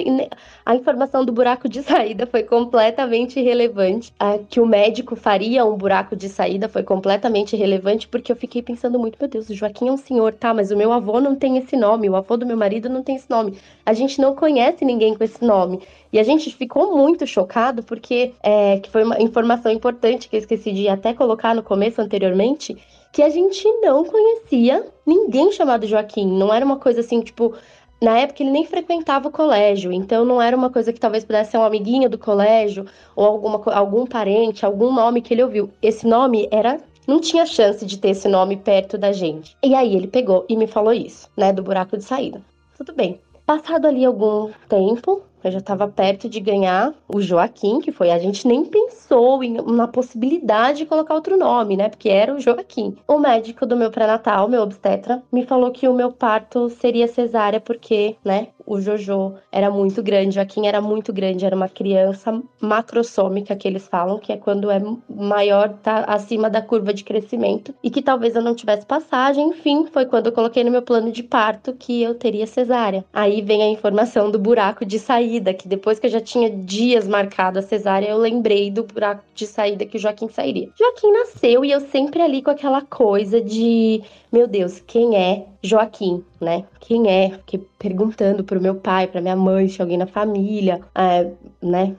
A 0.66 0.76
informação 0.76 1.24
do 1.24 1.32
buraco 1.32 1.70
de 1.70 1.84
saída 1.86 2.26
foi 2.26 2.42
completamente 2.42 3.40
irrelevante. 3.40 4.12
Que 4.50 4.60
o 4.60 4.66
médico 4.66 5.16
faria 5.16 5.64
um 5.64 5.78
buraco 5.78 6.16
de 6.16 6.28
saída 6.28 6.68
foi 6.68 6.82
completamente 6.82 7.56
irrelevante, 7.56 8.08
porque 8.08 8.32
eu 8.32 8.36
fiquei 8.36 8.64
pensando 8.64 8.98
muito: 8.98 9.20
meu 9.20 9.30
Deus, 9.30 9.52
o 9.52 9.54
Joaquim 9.54 9.88
é 9.88 9.92
um 9.92 9.98
senhor, 9.98 10.34
tá, 10.34 10.52
mas 10.52 10.72
o 10.72 10.76
meu 10.76 10.92
avô 10.92 11.22
não 11.22 11.36
tem 11.36 11.60
esse 11.60 11.78
nome, 11.78 12.10
o 12.10 12.16
avô 12.16 12.36
do 12.36 12.44
meu 12.44 12.58
marido 12.58 12.90
não 12.90 13.04
tem 13.04 13.18
esse 13.18 13.30
nome. 13.30 13.56
A 13.86 13.94
gente 13.94 14.20
não 14.20 14.34
conhece 14.34 14.84
ninguém 14.84 15.14
com 15.14 15.24
esse 15.24 15.46
nome. 15.46 15.80
E 16.12 16.18
a 16.18 16.24
gente 16.24 16.50
ficou 16.56 16.98
muito 16.98 17.28
chocado, 17.28 17.84
porque 17.84 18.34
é, 18.42 18.80
que 18.80 18.90
foi 18.90 19.04
uma 19.04 19.22
informação 19.22 19.72
importante 19.72 20.28
que 20.28 20.36
eu 20.36 20.40
esqueci 20.40 20.72
de 20.72 20.90
até 20.90 21.14
colocar 21.14 21.54
no 21.54 21.62
começo 21.62 22.02
anteriormente 22.02 22.76
que 23.14 23.22
a 23.22 23.30
gente 23.30 23.64
não 23.80 24.04
conhecia 24.04 24.86
ninguém 25.06 25.52
chamado 25.52 25.86
Joaquim. 25.86 26.28
Não 26.28 26.52
era 26.52 26.66
uma 26.66 26.78
coisa 26.78 27.02
assim, 27.02 27.22
tipo, 27.22 27.54
na 28.02 28.18
época 28.18 28.42
ele 28.42 28.50
nem 28.50 28.66
frequentava 28.66 29.28
o 29.28 29.32
colégio, 29.32 29.94
então 29.94 30.26
não 30.26 30.42
era 30.42 30.58
uma 30.58 30.72
coisa 30.72 30.92
que 30.92 31.00
talvez 31.00 31.24
pudesse 31.24 31.52
ser 31.52 31.60
um 31.60 31.64
amiguinho 31.64 32.10
do 32.10 32.18
colégio 32.18 32.88
ou 33.16 33.24
alguma, 33.24 33.62
algum 33.72 34.08
parente, 34.08 34.66
algum 34.66 34.92
nome 34.92 35.22
que 35.22 35.32
ele 35.32 35.44
ouviu. 35.44 35.70
Esse 35.80 36.08
nome 36.08 36.50
era 36.52 36.80
não 37.08 37.20
tinha 37.20 37.46
chance 37.46 37.86
de 37.86 38.00
ter 38.00 38.10
esse 38.10 38.28
nome 38.28 38.58
perto 38.58 38.98
da 38.98 39.12
gente. 39.12 39.56
E 39.64 39.76
aí 39.76 39.96
ele 39.96 40.08
pegou 40.08 40.44
e 40.50 40.58
me 40.58 40.66
falou 40.66 40.92
isso, 40.92 41.30
né, 41.38 41.54
do 41.54 41.62
buraco 41.62 41.96
de 41.96 42.04
saída. 42.04 42.42
Tudo 42.76 42.94
bem. 42.94 43.20
Passado 43.46 43.86
ali 43.86 44.04
algum 44.06 44.50
tempo, 44.68 45.22
eu 45.48 45.52
já 45.52 45.60
estava 45.60 45.88
perto 45.88 46.30
de 46.30 46.40
ganhar 46.40 46.94
o 47.08 47.22
Joaquim, 47.22 47.80
que 47.80 47.92
foi 47.92 48.12
a 48.12 48.20
gente 48.20 48.48
nem 48.48 48.66
pensou 48.66 49.44
em, 49.44 49.54
na 49.54 49.88
possibilidade 49.88 50.80
de 50.80 50.86
colocar 50.86 51.14
outro 51.14 51.38
nome, 51.38 51.78
né? 51.78 51.90
Porque 51.90 52.10
era 52.10 52.34
o 52.34 52.40
Joaquim. 52.40 52.96
O 53.08 53.20
médico 53.20 53.66
do 53.66 53.78
meu 53.78 53.92
pré-natal, 53.92 54.48
meu 54.48 54.62
obstetra, 54.62 55.22
me 55.32 55.46
falou 55.46 55.72
que 55.72 55.88
o 55.88 55.94
meu 55.94 56.12
parto 56.12 56.70
seria 56.70 57.08
cesárea 57.08 57.60
porque, 57.60 58.16
né, 58.24 58.48
o 58.66 58.80
Jojo 58.80 59.36
era 59.52 59.70
muito 59.70 60.02
grande, 60.02 60.36
Joaquim 60.36 60.68
era 60.68 60.82
muito 60.82 61.12
grande, 61.12 61.46
era 61.46 61.56
uma 61.56 61.70
criança 61.70 62.42
macrosômica 62.62 63.56
que 63.56 63.68
eles 63.68 63.88
falam, 63.88 64.18
que 64.18 64.32
é 64.32 64.38
quando 64.38 64.72
é 64.72 64.82
maior, 65.10 65.70
tá 65.82 66.06
acima 66.06 66.50
da 66.50 66.62
curva 66.62 66.94
de 66.94 67.04
crescimento, 67.04 67.74
e 67.84 67.90
que 67.90 68.02
talvez 68.02 68.36
eu 68.36 68.42
não 68.42 68.56
tivesse 68.56 68.86
passagem, 68.86 69.50
enfim, 69.50 69.86
foi 69.92 70.06
quando 70.06 70.28
eu 70.28 70.32
coloquei 70.32 70.64
no 70.64 70.72
meu 70.72 70.82
plano 70.82 71.12
de 71.12 71.24
parto 71.24 71.74
que 71.74 72.02
eu 72.02 72.16
teria 72.16 72.48
cesárea. 72.48 73.06
Aí 73.14 73.42
vem 73.42 73.62
a 73.62 73.70
informação 73.70 74.32
do 74.32 74.40
buraco 74.40 74.86
de 74.86 75.00
saída, 75.34 75.54
que 75.54 75.68
depois 75.68 76.00
que 76.00 76.06
eu 76.06 76.12
já 76.12 76.22
tinha 76.22 76.50
dias 76.50 77.08
marcado 77.08 77.60
a 77.60 77.62
cesárea, 77.62 78.10
eu 78.10 78.18
lembrei 78.18 78.70
do 78.70 78.84
buraco 78.84 79.24
de 79.34 79.48
saída 79.48 79.86
que 79.86 79.98
o 79.98 80.00
Joaquim 80.00 80.28
sairia. 80.28 80.70
Joaquim 80.78 81.12
nasceu 81.12 81.66
e 81.66 81.72
eu 81.72 81.80
sempre 81.82 82.22
ali 82.22 82.42
com 82.42 82.52
aquela 82.52 82.82
coisa 82.82 83.42
de 83.42 84.04
meu 84.32 84.48
Deus, 84.48 84.80
quem 84.80 85.16
é 85.16 85.46
Joaquim, 85.62 86.24
né? 86.42 86.64
Quem 86.80 87.08
é? 87.08 87.30
Fiquei 87.30 87.64
perguntando 87.78 88.44
pro 88.44 88.60
meu 88.60 88.74
pai, 88.74 89.06
pra 89.06 89.22
minha 89.22 89.36
mãe, 89.36 89.68
se 89.68 89.80
alguém 89.80 89.96
na 89.96 90.08
família, 90.08 90.82
é, 90.96 91.30
né? 91.62 91.96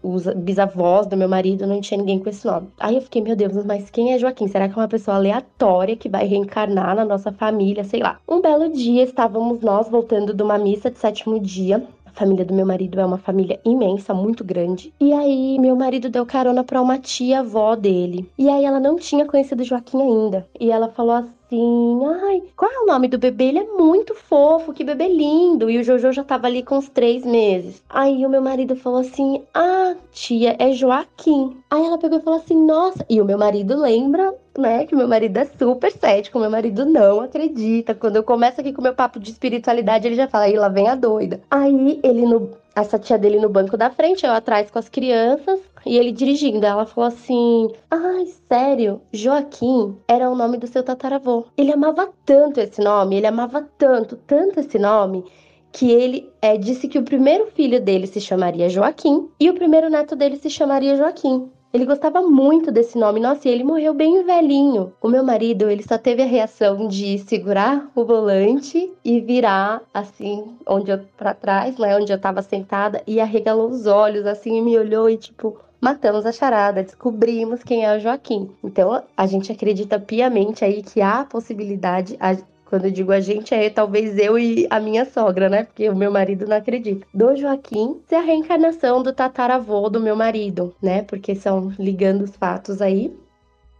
Os 0.00 0.26
bisavós 0.36 1.08
do 1.08 1.16
meu 1.16 1.28
marido, 1.28 1.66
não 1.66 1.80
tinha 1.80 1.98
ninguém 1.98 2.20
com 2.20 2.30
esse 2.30 2.46
nome. 2.46 2.68
Aí 2.78 2.94
eu 2.94 3.02
fiquei, 3.02 3.20
meu 3.20 3.34
Deus, 3.34 3.64
mas 3.64 3.90
quem 3.90 4.12
é 4.12 4.18
Joaquim? 4.18 4.46
Será 4.46 4.68
que 4.68 4.78
é 4.78 4.80
uma 4.80 4.86
pessoa 4.86 5.16
aleatória 5.16 5.96
que 5.96 6.08
vai 6.08 6.24
reencarnar 6.24 6.94
na 6.94 7.04
nossa 7.04 7.32
família? 7.32 7.82
Sei 7.82 8.00
lá. 8.00 8.20
Um 8.28 8.40
belo 8.40 8.68
dia 8.72 9.02
estávamos 9.02 9.60
nós 9.60 9.88
voltando 9.88 10.32
de 10.32 10.42
uma 10.42 10.58
missa 10.58 10.88
de 10.88 11.00
sétimo 11.00 11.40
dia 11.40 11.84
a 12.14 12.18
família 12.18 12.44
do 12.44 12.54
meu 12.54 12.66
marido 12.66 13.00
é 13.00 13.06
uma 13.06 13.18
família 13.18 13.58
imensa, 13.64 14.12
muito 14.12 14.44
grande. 14.44 14.92
E 15.00 15.12
aí, 15.12 15.58
meu 15.58 15.74
marido 15.74 16.10
deu 16.10 16.26
carona 16.26 16.62
para 16.62 16.80
uma 16.80 16.98
tia-avó 16.98 17.74
dele. 17.74 18.30
E 18.38 18.48
aí, 18.48 18.64
ela 18.64 18.78
não 18.78 18.96
tinha 18.96 19.26
conhecido 19.26 19.64
Joaquim 19.64 20.00
ainda. 20.02 20.46
E 20.60 20.70
ela 20.70 20.88
falou 20.88 21.14
assim 21.14 21.41
assim: 21.52 22.00
ai, 22.24 22.42
qual 22.56 22.70
é 22.70 22.80
o 22.80 22.86
nome 22.86 23.08
do 23.08 23.18
bebê? 23.18 23.44
Ele 23.44 23.58
é 23.58 23.66
muito 23.66 24.14
fofo, 24.14 24.72
que 24.72 24.82
bebê 24.82 25.08
lindo. 25.08 25.68
E 25.68 25.78
o 25.78 25.84
Jojo 25.84 26.12
já 26.12 26.24
tava 26.24 26.46
ali 26.46 26.62
com 26.62 26.78
uns 26.78 26.88
três 26.88 27.24
meses. 27.24 27.82
Aí 27.88 28.24
o 28.24 28.30
meu 28.30 28.40
marido 28.40 28.74
falou 28.74 29.00
assim: 29.00 29.42
ah, 29.54 29.94
tia, 30.10 30.56
é 30.58 30.72
Joaquim. 30.72 31.56
Aí 31.70 31.84
ela 31.84 31.98
pegou 31.98 32.18
e 32.18 32.22
falou 32.22 32.40
assim: 32.40 32.56
nossa. 32.56 33.04
E 33.08 33.20
o 33.20 33.24
meu 33.24 33.38
marido 33.38 33.78
lembra 33.78 34.34
né, 34.58 34.84
que 34.84 34.94
meu 34.94 35.08
marido 35.08 35.36
é 35.38 35.46
super 35.46 35.90
cético, 35.90 36.38
meu 36.38 36.50
marido 36.50 36.84
não 36.84 37.20
acredita. 37.20 37.94
Quando 37.94 38.16
eu 38.16 38.22
começo 38.22 38.60
aqui 38.60 38.72
com 38.72 38.82
meu 38.82 38.94
papo 38.94 39.18
de 39.18 39.30
espiritualidade, 39.30 40.06
ele 40.06 40.14
já 40.14 40.28
fala, 40.28 40.44
aí 40.44 40.56
lá 40.56 40.68
vem 40.68 40.88
a 40.88 40.94
doida. 40.94 41.40
Aí 41.50 42.00
ele 42.02 42.22
no 42.22 42.50
essa 42.74 42.98
tia 42.98 43.18
dele 43.18 43.38
no 43.38 43.50
banco 43.50 43.76
da 43.76 43.90
frente, 43.90 44.24
eu 44.24 44.32
atrás 44.32 44.70
com 44.70 44.78
as 44.78 44.88
crianças 44.88 45.60
e 45.84 45.96
ele 45.96 46.12
dirigindo. 46.12 46.64
Ela 46.64 46.86
falou 46.86 47.08
assim: 47.08 47.68
Ai, 47.90 48.26
sério, 48.48 49.00
Joaquim 49.12 49.96
era 50.08 50.30
o 50.30 50.34
nome 50.34 50.58
do 50.58 50.66
seu 50.66 50.82
tataravô. 50.82 51.46
Ele 51.56 51.72
amava 51.72 52.08
tanto 52.24 52.60
esse 52.60 52.80
nome, 52.80 53.16
ele 53.16 53.26
amava 53.26 53.68
tanto, 53.78 54.16
tanto 54.16 54.60
esse 54.60 54.78
nome, 54.78 55.24
que 55.72 55.90
ele 55.90 56.30
é, 56.40 56.56
disse 56.56 56.88
que 56.88 56.98
o 56.98 57.04
primeiro 57.04 57.46
filho 57.46 57.80
dele 57.80 58.06
se 58.06 58.20
chamaria 58.20 58.68
Joaquim 58.68 59.28
e 59.40 59.48
o 59.48 59.54
primeiro 59.54 59.88
neto 59.88 60.14
dele 60.14 60.36
se 60.36 60.50
chamaria 60.50 60.96
Joaquim. 60.96 61.50
Ele 61.72 61.86
gostava 61.86 62.20
muito 62.20 62.70
desse 62.70 62.98
nome. 62.98 63.18
Nossa, 63.18 63.48
e 63.48 63.50
ele 63.50 63.64
morreu 63.64 63.94
bem 63.94 64.22
velhinho. 64.24 64.92
O 65.00 65.08
meu 65.08 65.24
marido, 65.24 65.70
ele 65.70 65.82
só 65.82 65.96
teve 65.96 66.22
a 66.22 66.26
reação 66.26 66.86
de 66.86 67.18
segurar 67.20 67.90
o 67.94 68.04
volante 68.04 68.92
e 69.02 69.20
virar 69.20 69.80
assim, 69.94 70.54
onde 70.66 70.90
eu 70.90 71.00
para 71.16 71.32
trás, 71.32 71.78
né, 71.78 71.96
onde 71.96 72.12
eu 72.12 72.20
tava 72.20 72.42
sentada 72.42 73.02
e 73.06 73.18
arregalou 73.20 73.70
os 73.70 73.86
olhos 73.86 74.26
assim 74.26 74.58
e 74.58 74.60
me 74.60 74.78
olhou 74.78 75.08
e 75.08 75.16
tipo, 75.16 75.58
matamos 75.82 76.24
a 76.24 76.32
charada, 76.32 76.84
descobrimos 76.84 77.64
quem 77.64 77.84
é 77.84 77.96
o 77.96 77.98
Joaquim. 77.98 78.48
Então, 78.62 79.02
a 79.16 79.26
gente 79.26 79.50
acredita 79.50 79.98
piamente 79.98 80.64
aí 80.64 80.80
que 80.80 81.00
há 81.00 81.20
a 81.20 81.24
possibilidade, 81.24 82.16
quando 82.64 82.84
eu 82.84 82.90
digo 82.92 83.10
a 83.10 83.20
gente, 83.20 83.52
é 83.52 83.68
talvez 83.68 84.16
eu 84.16 84.38
e 84.38 84.66
a 84.70 84.78
minha 84.78 85.04
sogra, 85.04 85.48
né? 85.48 85.64
Porque 85.64 85.88
o 85.88 85.96
meu 85.96 86.12
marido 86.12 86.46
não 86.46 86.56
acredita. 86.56 87.04
Do 87.12 87.34
Joaquim 87.34 88.00
ser 88.08 88.14
a 88.14 88.20
reencarnação 88.20 89.02
do 89.02 89.12
tataravô 89.12 89.90
do 89.90 90.00
meu 90.00 90.14
marido, 90.14 90.72
né? 90.80 91.02
Porque 91.02 91.34
são 91.34 91.72
ligando 91.78 92.22
os 92.22 92.36
fatos 92.36 92.80
aí. 92.80 93.12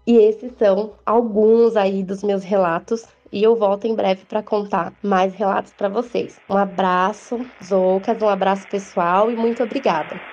E 0.04 0.16
esses 0.16 0.52
são 0.58 0.94
alguns 1.06 1.76
aí 1.76 2.02
dos 2.02 2.24
meus 2.24 2.42
relatos 2.42 3.06
e 3.30 3.42
eu 3.42 3.54
volto 3.54 3.86
em 3.86 3.94
breve 3.94 4.24
para 4.26 4.42
contar 4.42 4.92
mais 5.00 5.32
relatos 5.34 5.72
para 5.72 5.88
vocês. 5.88 6.40
Um 6.50 6.56
abraço, 6.56 7.46
Zoucas, 7.62 8.20
um 8.20 8.28
abraço 8.28 8.66
pessoal 8.66 9.30
e 9.30 9.36
muito 9.36 9.62
obrigada. 9.62 10.31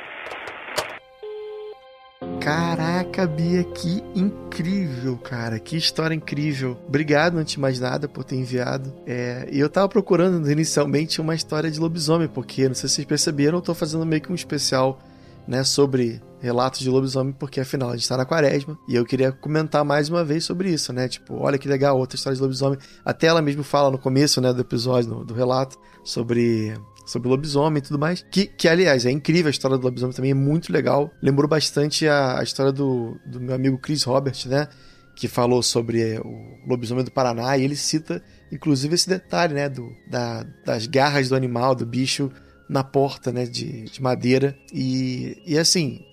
Caraca, 2.40 3.28
Bia, 3.28 3.66
que 3.66 4.02
incrível, 4.16 5.18
cara. 5.18 5.60
Que 5.60 5.76
história 5.76 6.16
incrível. 6.16 6.78
Obrigado, 6.88 7.38
antes 7.38 7.54
de 7.54 7.60
mais 7.60 7.80
nada, 7.80 8.08
por 8.08 8.24
ter 8.24 8.38
enviado. 8.38 8.94
É, 9.06 9.48
eu 9.52 9.70
tava 9.70 9.90
procurando 9.90 10.50
inicialmente 10.50 11.20
uma 11.20 11.36
história 11.36 11.70
de 11.70 11.80
lobisomem, 11.80 12.30
porque, 12.30 12.68
não 12.68 12.76
sei 12.76 12.88
se 12.88 12.96
vocês 12.96 13.08
perceberam, 13.08 13.58
eu 13.58 13.62
tô 13.62 13.76
fazendo 13.76 14.06
meio 14.06 14.22
que 14.22 14.32
um 14.32 14.36
especial, 14.36 15.00
né, 15.46 15.66
sobre 15.66 16.22
relatos 16.40 16.80
de 16.80 16.90
lobisomem, 16.90 17.34
porque 17.34 17.60
afinal 17.60 17.90
a 17.90 17.98
gente 17.98 18.08
tá 18.08 18.16
na 18.16 18.26
quaresma. 18.26 18.80
E 18.88 18.96
eu 18.96 19.06
queria 19.06 19.34
comentar 19.34 19.84
mais 19.84 20.08
uma 20.08 20.24
vez 20.24 20.46
sobre 20.46 20.70
isso, 20.70 20.94
né? 20.94 21.10
Tipo, 21.10 21.36
olha 21.36 21.58
que 21.58 21.68
legal, 21.68 21.98
outra 21.98 22.16
história 22.16 22.38
de 22.38 22.42
lobisomem. 22.42 22.80
Até 23.04 23.28
ela 23.28 23.42
mesmo 23.42 23.64
fala 23.64 23.92
no 23.92 23.98
começo, 23.98 24.40
né, 24.40 24.54
do 24.54 24.62
episódio, 24.62 25.10
do, 25.10 25.26
do 25.26 25.34
relato, 25.34 25.78
sobre 26.04 26.74
sobre 27.10 27.28
lobisomem 27.28 27.80
e 27.80 27.82
tudo 27.82 27.98
mais. 27.98 28.24
Que, 28.30 28.46
que, 28.46 28.68
aliás, 28.68 29.06
é 29.06 29.12
incrível 29.12 29.48
a 29.48 29.50
história 29.50 29.78
do 29.78 29.84
lobisomem 29.84 30.16
também, 30.16 30.32
é 30.32 30.36
muito 30.36 30.72
legal. 30.72 31.12
Lembrou 31.22 31.50
bastante 31.50 32.08
a, 32.08 32.40
a 32.40 32.44
história 32.44 32.72
do, 32.72 33.20
do 33.26 33.42
meu 33.42 33.56
amigo 33.56 33.80
Chris 33.80 34.04
Robert, 34.04 34.38
né? 34.46 34.68
Que 35.16 35.28
falou 35.28 35.64
sobre 35.64 36.20
o 36.20 36.68
lobisomem 36.68 37.04
do 37.04 37.12
Paraná 37.12 37.58
e 37.58 37.64
ele 37.64 37.76
cita, 37.76 38.22
inclusive, 38.52 38.94
esse 38.94 39.10
detalhe, 39.10 39.56
né? 39.56 39.68
Do, 39.68 39.92
da, 40.08 40.46
das 40.64 40.86
garras 40.86 41.30
do 41.30 41.36
animal, 41.36 41.74
do 41.74 41.86
bicho 41.86 42.32
na 42.70 42.84
porta, 42.84 43.32
né? 43.32 43.46
De, 43.46 43.84
de 43.86 44.02
madeira. 44.02 44.56
E, 44.72 45.42
e 45.46 45.58
assim, 45.58 46.06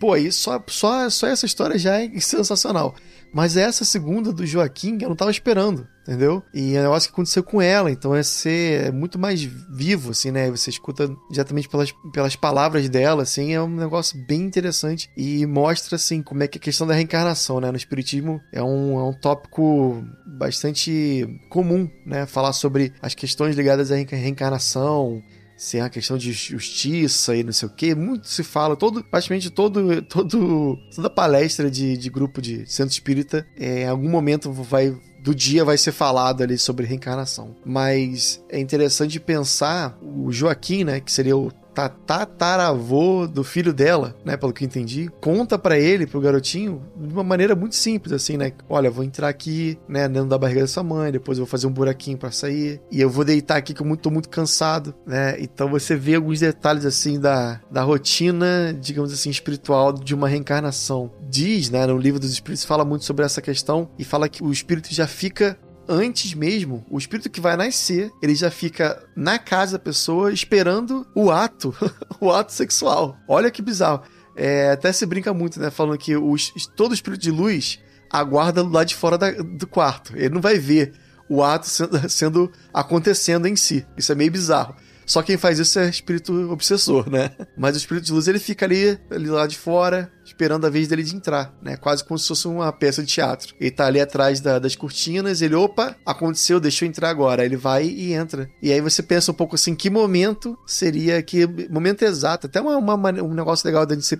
pô, 0.00 0.14
aí 0.14 0.32
só, 0.32 0.62
só, 0.66 1.08
só 1.08 1.28
essa 1.28 1.46
história 1.46 1.78
já 1.78 2.02
é 2.02 2.10
sensacional. 2.18 2.94
Mas 3.32 3.56
essa 3.56 3.84
segunda 3.84 4.32
do 4.32 4.44
Joaquim, 4.44 4.98
eu 5.00 5.08
não 5.08 5.14
tava 5.14 5.30
esperando, 5.30 5.86
entendeu? 6.02 6.42
E 6.52 6.74
é 6.74 6.80
um 6.80 6.82
negócio 6.82 7.08
que 7.08 7.14
aconteceu 7.14 7.44
com 7.44 7.62
ela, 7.62 7.88
então 7.88 8.12
é 8.12 8.24
ser 8.24 8.86
é 8.86 8.90
muito 8.90 9.20
mais 9.20 9.42
vivo, 9.42 10.10
assim, 10.10 10.32
né? 10.32 10.50
Você 10.50 10.70
escuta 10.70 11.08
diretamente 11.30 11.68
pelas, 11.68 11.94
pelas 12.12 12.34
palavras 12.34 12.88
dela, 12.88 13.22
assim, 13.22 13.52
é 13.52 13.62
um 13.62 13.68
negócio 13.68 14.18
bem 14.26 14.40
interessante 14.40 15.08
e 15.16 15.46
mostra, 15.46 15.94
assim, 15.94 16.22
como 16.22 16.42
é 16.42 16.48
que 16.48 16.58
a 16.58 16.60
questão 16.60 16.88
da 16.88 16.94
reencarnação, 16.94 17.60
né? 17.60 17.70
No 17.70 17.76
Espiritismo 17.76 18.40
é 18.52 18.62
um, 18.62 18.98
é 18.98 19.04
um 19.04 19.12
tópico 19.12 20.04
bastante 20.26 21.40
comum, 21.48 21.88
né? 22.04 22.26
Falar 22.26 22.52
sobre 22.52 22.92
as 23.00 23.14
questões 23.14 23.54
ligadas 23.54 23.92
à 23.92 23.94
reencarnação, 23.94 25.22
se 25.60 25.76
é 25.76 25.82
a 25.82 25.90
questão 25.90 26.16
de 26.16 26.32
justiça 26.32 27.36
e 27.36 27.44
não 27.44 27.52
sei 27.52 27.68
o 27.68 27.70
que, 27.70 27.94
muito 27.94 28.26
se 28.26 28.42
fala, 28.42 28.74
todo, 28.74 29.04
praticamente 29.04 29.50
todo, 29.50 30.00
todo, 30.08 30.78
toda 30.96 31.10
palestra 31.10 31.70
de, 31.70 31.98
de 31.98 32.08
grupo 32.08 32.40
de 32.40 32.64
centro 32.66 32.92
espírita, 32.92 33.46
é, 33.58 33.82
em 33.82 33.86
algum 33.86 34.08
momento 34.08 34.50
vai 34.50 34.98
do 35.22 35.34
dia 35.34 35.62
vai 35.62 35.76
ser 35.76 35.92
falado 35.92 36.42
ali 36.42 36.56
sobre 36.56 36.86
reencarnação. 36.86 37.54
Mas 37.62 38.42
é 38.48 38.58
interessante 38.58 39.20
pensar 39.20 39.98
o 40.00 40.32
Joaquim, 40.32 40.82
né, 40.82 40.98
que 40.98 41.12
seria 41.12 41.36
o 41.36 41.52
tataravô 41.88 43.26
do 43.26 43.42
filho 43.42 43.72
dela, 43.72 44.14
né, 44.24 44.36
pelo 44.36 44.52
que 44.52 44.64
eu 44.64 44.66
entendi, 44.66 45.10
conta 45.20 45.58
para 45.58 45.78
ele, 45.78 46.06
pro 46.06 46.20
garotinho, 46.20 46.82
de 46.96 47.12
uma 47.12 47.24
maneira 47.24 47.54
muito 47.54 47.74
simples, 47.74 48.12
assim, 48.12 48.36
né? 48.36 48.52
Olha, 48.68 48.90
vou 48.90 49.04
entrar 49.04 49.28
aqui, 49.28 49.78
né, 49.88 50.08
dentro 50.08 50.28
da 50.28 50.38
barriga 50.38 50.60
da 50.62 50.66
sua 50.66 50.82
mãe, 50.82 51.12
depois 51.12 51.38
eu 51.38 51.44
vou 51.44 51.50
fazer 51.50 51.66
um 51.66 51.72
buraquinho 51.72 52.18
para 52.18 52.30
sair, 52.30 52.80
e 52.90 53.00
eu 53.00 53.10
vou 53.10 53.24
deitar 53.24 53.56
aqui 53.56 53.74
que 53.74 53.82
eu 53.82 53.96
tô 53.96 54.10
muito 54.10 54.28
cansado, 54.28 54.94
né? 55.06 55.36
Então 55.40 55.68
você 55.68 55.96
vê 55.96 56.14
alguns 56.14 56.40
detalhes, 56.40 56.84
assim, 56.84 57.18
da, 57.18 57.60
da 57.70 57.82
rotina, 57.82 58.76
digamos 58.80 59.12
assim, 59.12 59.30
espiritual 59.30 59.92
de 59.92 60.14
uma 60.14 60.28
reencarnação. 60.28 61.10
Diz, 61.28 61.70
né, 61.70 61.86
no 61.86 61.98
livro 61.98 62.20
dos 62.20 62.30
espíritos, 62.30 62.64
fala 62.64 62.84
muito 62.84 63.04
sobre 63.04 63.24
essa 63.24 63.42
questão 63.42 63.90
e 63.98 64.04
fala 64.04 64.28
que 64.28 64.42
o 64.42 64.50
espírito 64.50 64.92
já 64.92 65.06
fica 65.06 65.58
antes 65.90 66.32
mesmo, 66.34 66.86
o 66.88 66.96
espírito 66.96 67.28
que 67.28 67.40
vai 67.40 67.56
nascer, 67.56 68.12
ele 68.22 68.34
já 68.34 68.50
fica 68.50 69.02
na 69.16 69.38
casa 69.40 69.72
da 69.72 69.78
pessoa 69.82 70.32
esperando 70.32 71.04
o 71.14 71.32
ato, 71.32 71.74
o 72.20 72.30
ato 72.30 72.52
sexual. 72.52 73.18
Olha 73.26 73.50
que 73.50 73.60
bizarro. 73.60 74.02
É, 74.36 74.70
até 74.70 74.92
se 74.92 75.04
brinca 75.04 75.34
muito, 75.34 75.58
né? 75.58 75.68
Falando 75.70 75.98
que 75.98 76.16
os, 76.16 76.52
todo 76.76 76.94
espírito 76.94 77.20
de 77.20 77.32
luz 77.32 77.80
aguarda 78.08 78.62
lá 78.62 78.84
de 78.84 78.94
fora 78.94 79.18
da, 79.18 79.32
do 79.32 79.66
quarto. 79.66 80.16
Ele 80.16 80.30
não 80.30 80.40
vai 80.40 80.58
ver 80.58 80.92
o 81.28 81.42
ato 81.42 81.66
sendo, 81.66 81.98
sendo 82.08 82.52
acontecendo 82.72 83.46
em 83.46 83.56
si. 83.56 83.84
Isso 83.96 84.12
é 84.12 84.14
meio 84.14 84.30
bizarro. 84.30 84.76
Só 85.10 85.22
quem 85.22 85.36
faz 85.36 85.58
isso 85.58 85.76
é 85.80 85.88
espírito 85.88 86.32
obsessor, 86.52 87.10
né? 87.10 87.32
Mas 87.58 87.74
o 87.74 87.78
espírito 87.78 88.04
de 88.04 88.12
luz 88.12 88.28
ele 88.28 88.38
fica 88.38 88.64
ali, 88.64 88.96
ali 89.10 89.26
lá 89.26 89.44
de 89.44 89.58
fora, 89.58 90.08
esperando 90.24 90.68
a 90.68 90.70
vez 90.70 90.86
dele 90.86 91.02
de 91.02 91.16
entrar, 91.16 91.52
né? 91.60 91.76
Quase 91.76 92.04
como 92.04 92.16
se 92.16 92.28
fosse 92.28 92.46
uma 92.46 92.72
peça 92.72 93.02
de 93.02 93.08
teatro. 93.08 93.52
Ele 93.58 93.72
tá 93.72 93.86
ali 93.86 94.00
atrás 94.00 94.38
da, 94.38 94.60
das 94.60 94.76
cortinas, 94.76 95.42
ele, 95.42 95.56
opa, 95.56 95.96
aconteceu, 96.06 96.60
deixa 96.60 96.84
eu 96.84 96.88
entrar 96.88 97.10
agora. 97.10 97.42
Aí 97.42 97.48
ele 97.48 97.56
vai 97.56 97.86
e 97.86 98.12
entra. 98.12 98.48
E 98.62 98.72
aí 98.72 98.80
você 98.80 99.02
pensa 99.02 99.32
um 99.32 99.34
pouco 99.34 99.56
assim, 99.56 99.74
que 99.74 99.90
momento 99.90 100.56
seria, 100.64 101.20
que 101.24 101.44
momento 101.68 102.02
exato, 102.02 102.46
até 102.46 102.60
uma, 102.60 102.76
uma 102.76 103.10
um 103.20 103.34
negócio 103.34 103.66
legal 103.66 103.84
da 103.84 103.96
gente, 103.96 104.16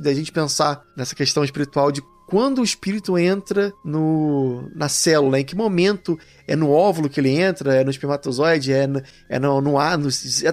da 0.00 0.14
gente 0.14 0.30
pensar 0.30 0.84
nessa 0.96 1.16
questão 1.16 1.42
espiritual 1.42 1.90
de 1.90 2.00
quando 2.28 2.60
o 2.60 2.64
espírito 2.64 3.16
entra 3.16 3.72
no, 3.82 4.70
na 4.74 4.86
célula, 4.86 5.40
em 5.40 5.44
que 5.44 5.56
momento 5.56 6.18
é 6.46 6.54
no 6.54 6.70
óvulo 6.70 7.08
que 7.08 7.18
ele 7.18 7.30
entra, 7.30 7.74
é 7.74 7.82
no 7.82 7.90
espermatozoide, 7.90 8.70
é 8.70 8.86
no, 8.86 9.02
é 9.30 9.38
no, 9.38 9.62
no 9.62 9.76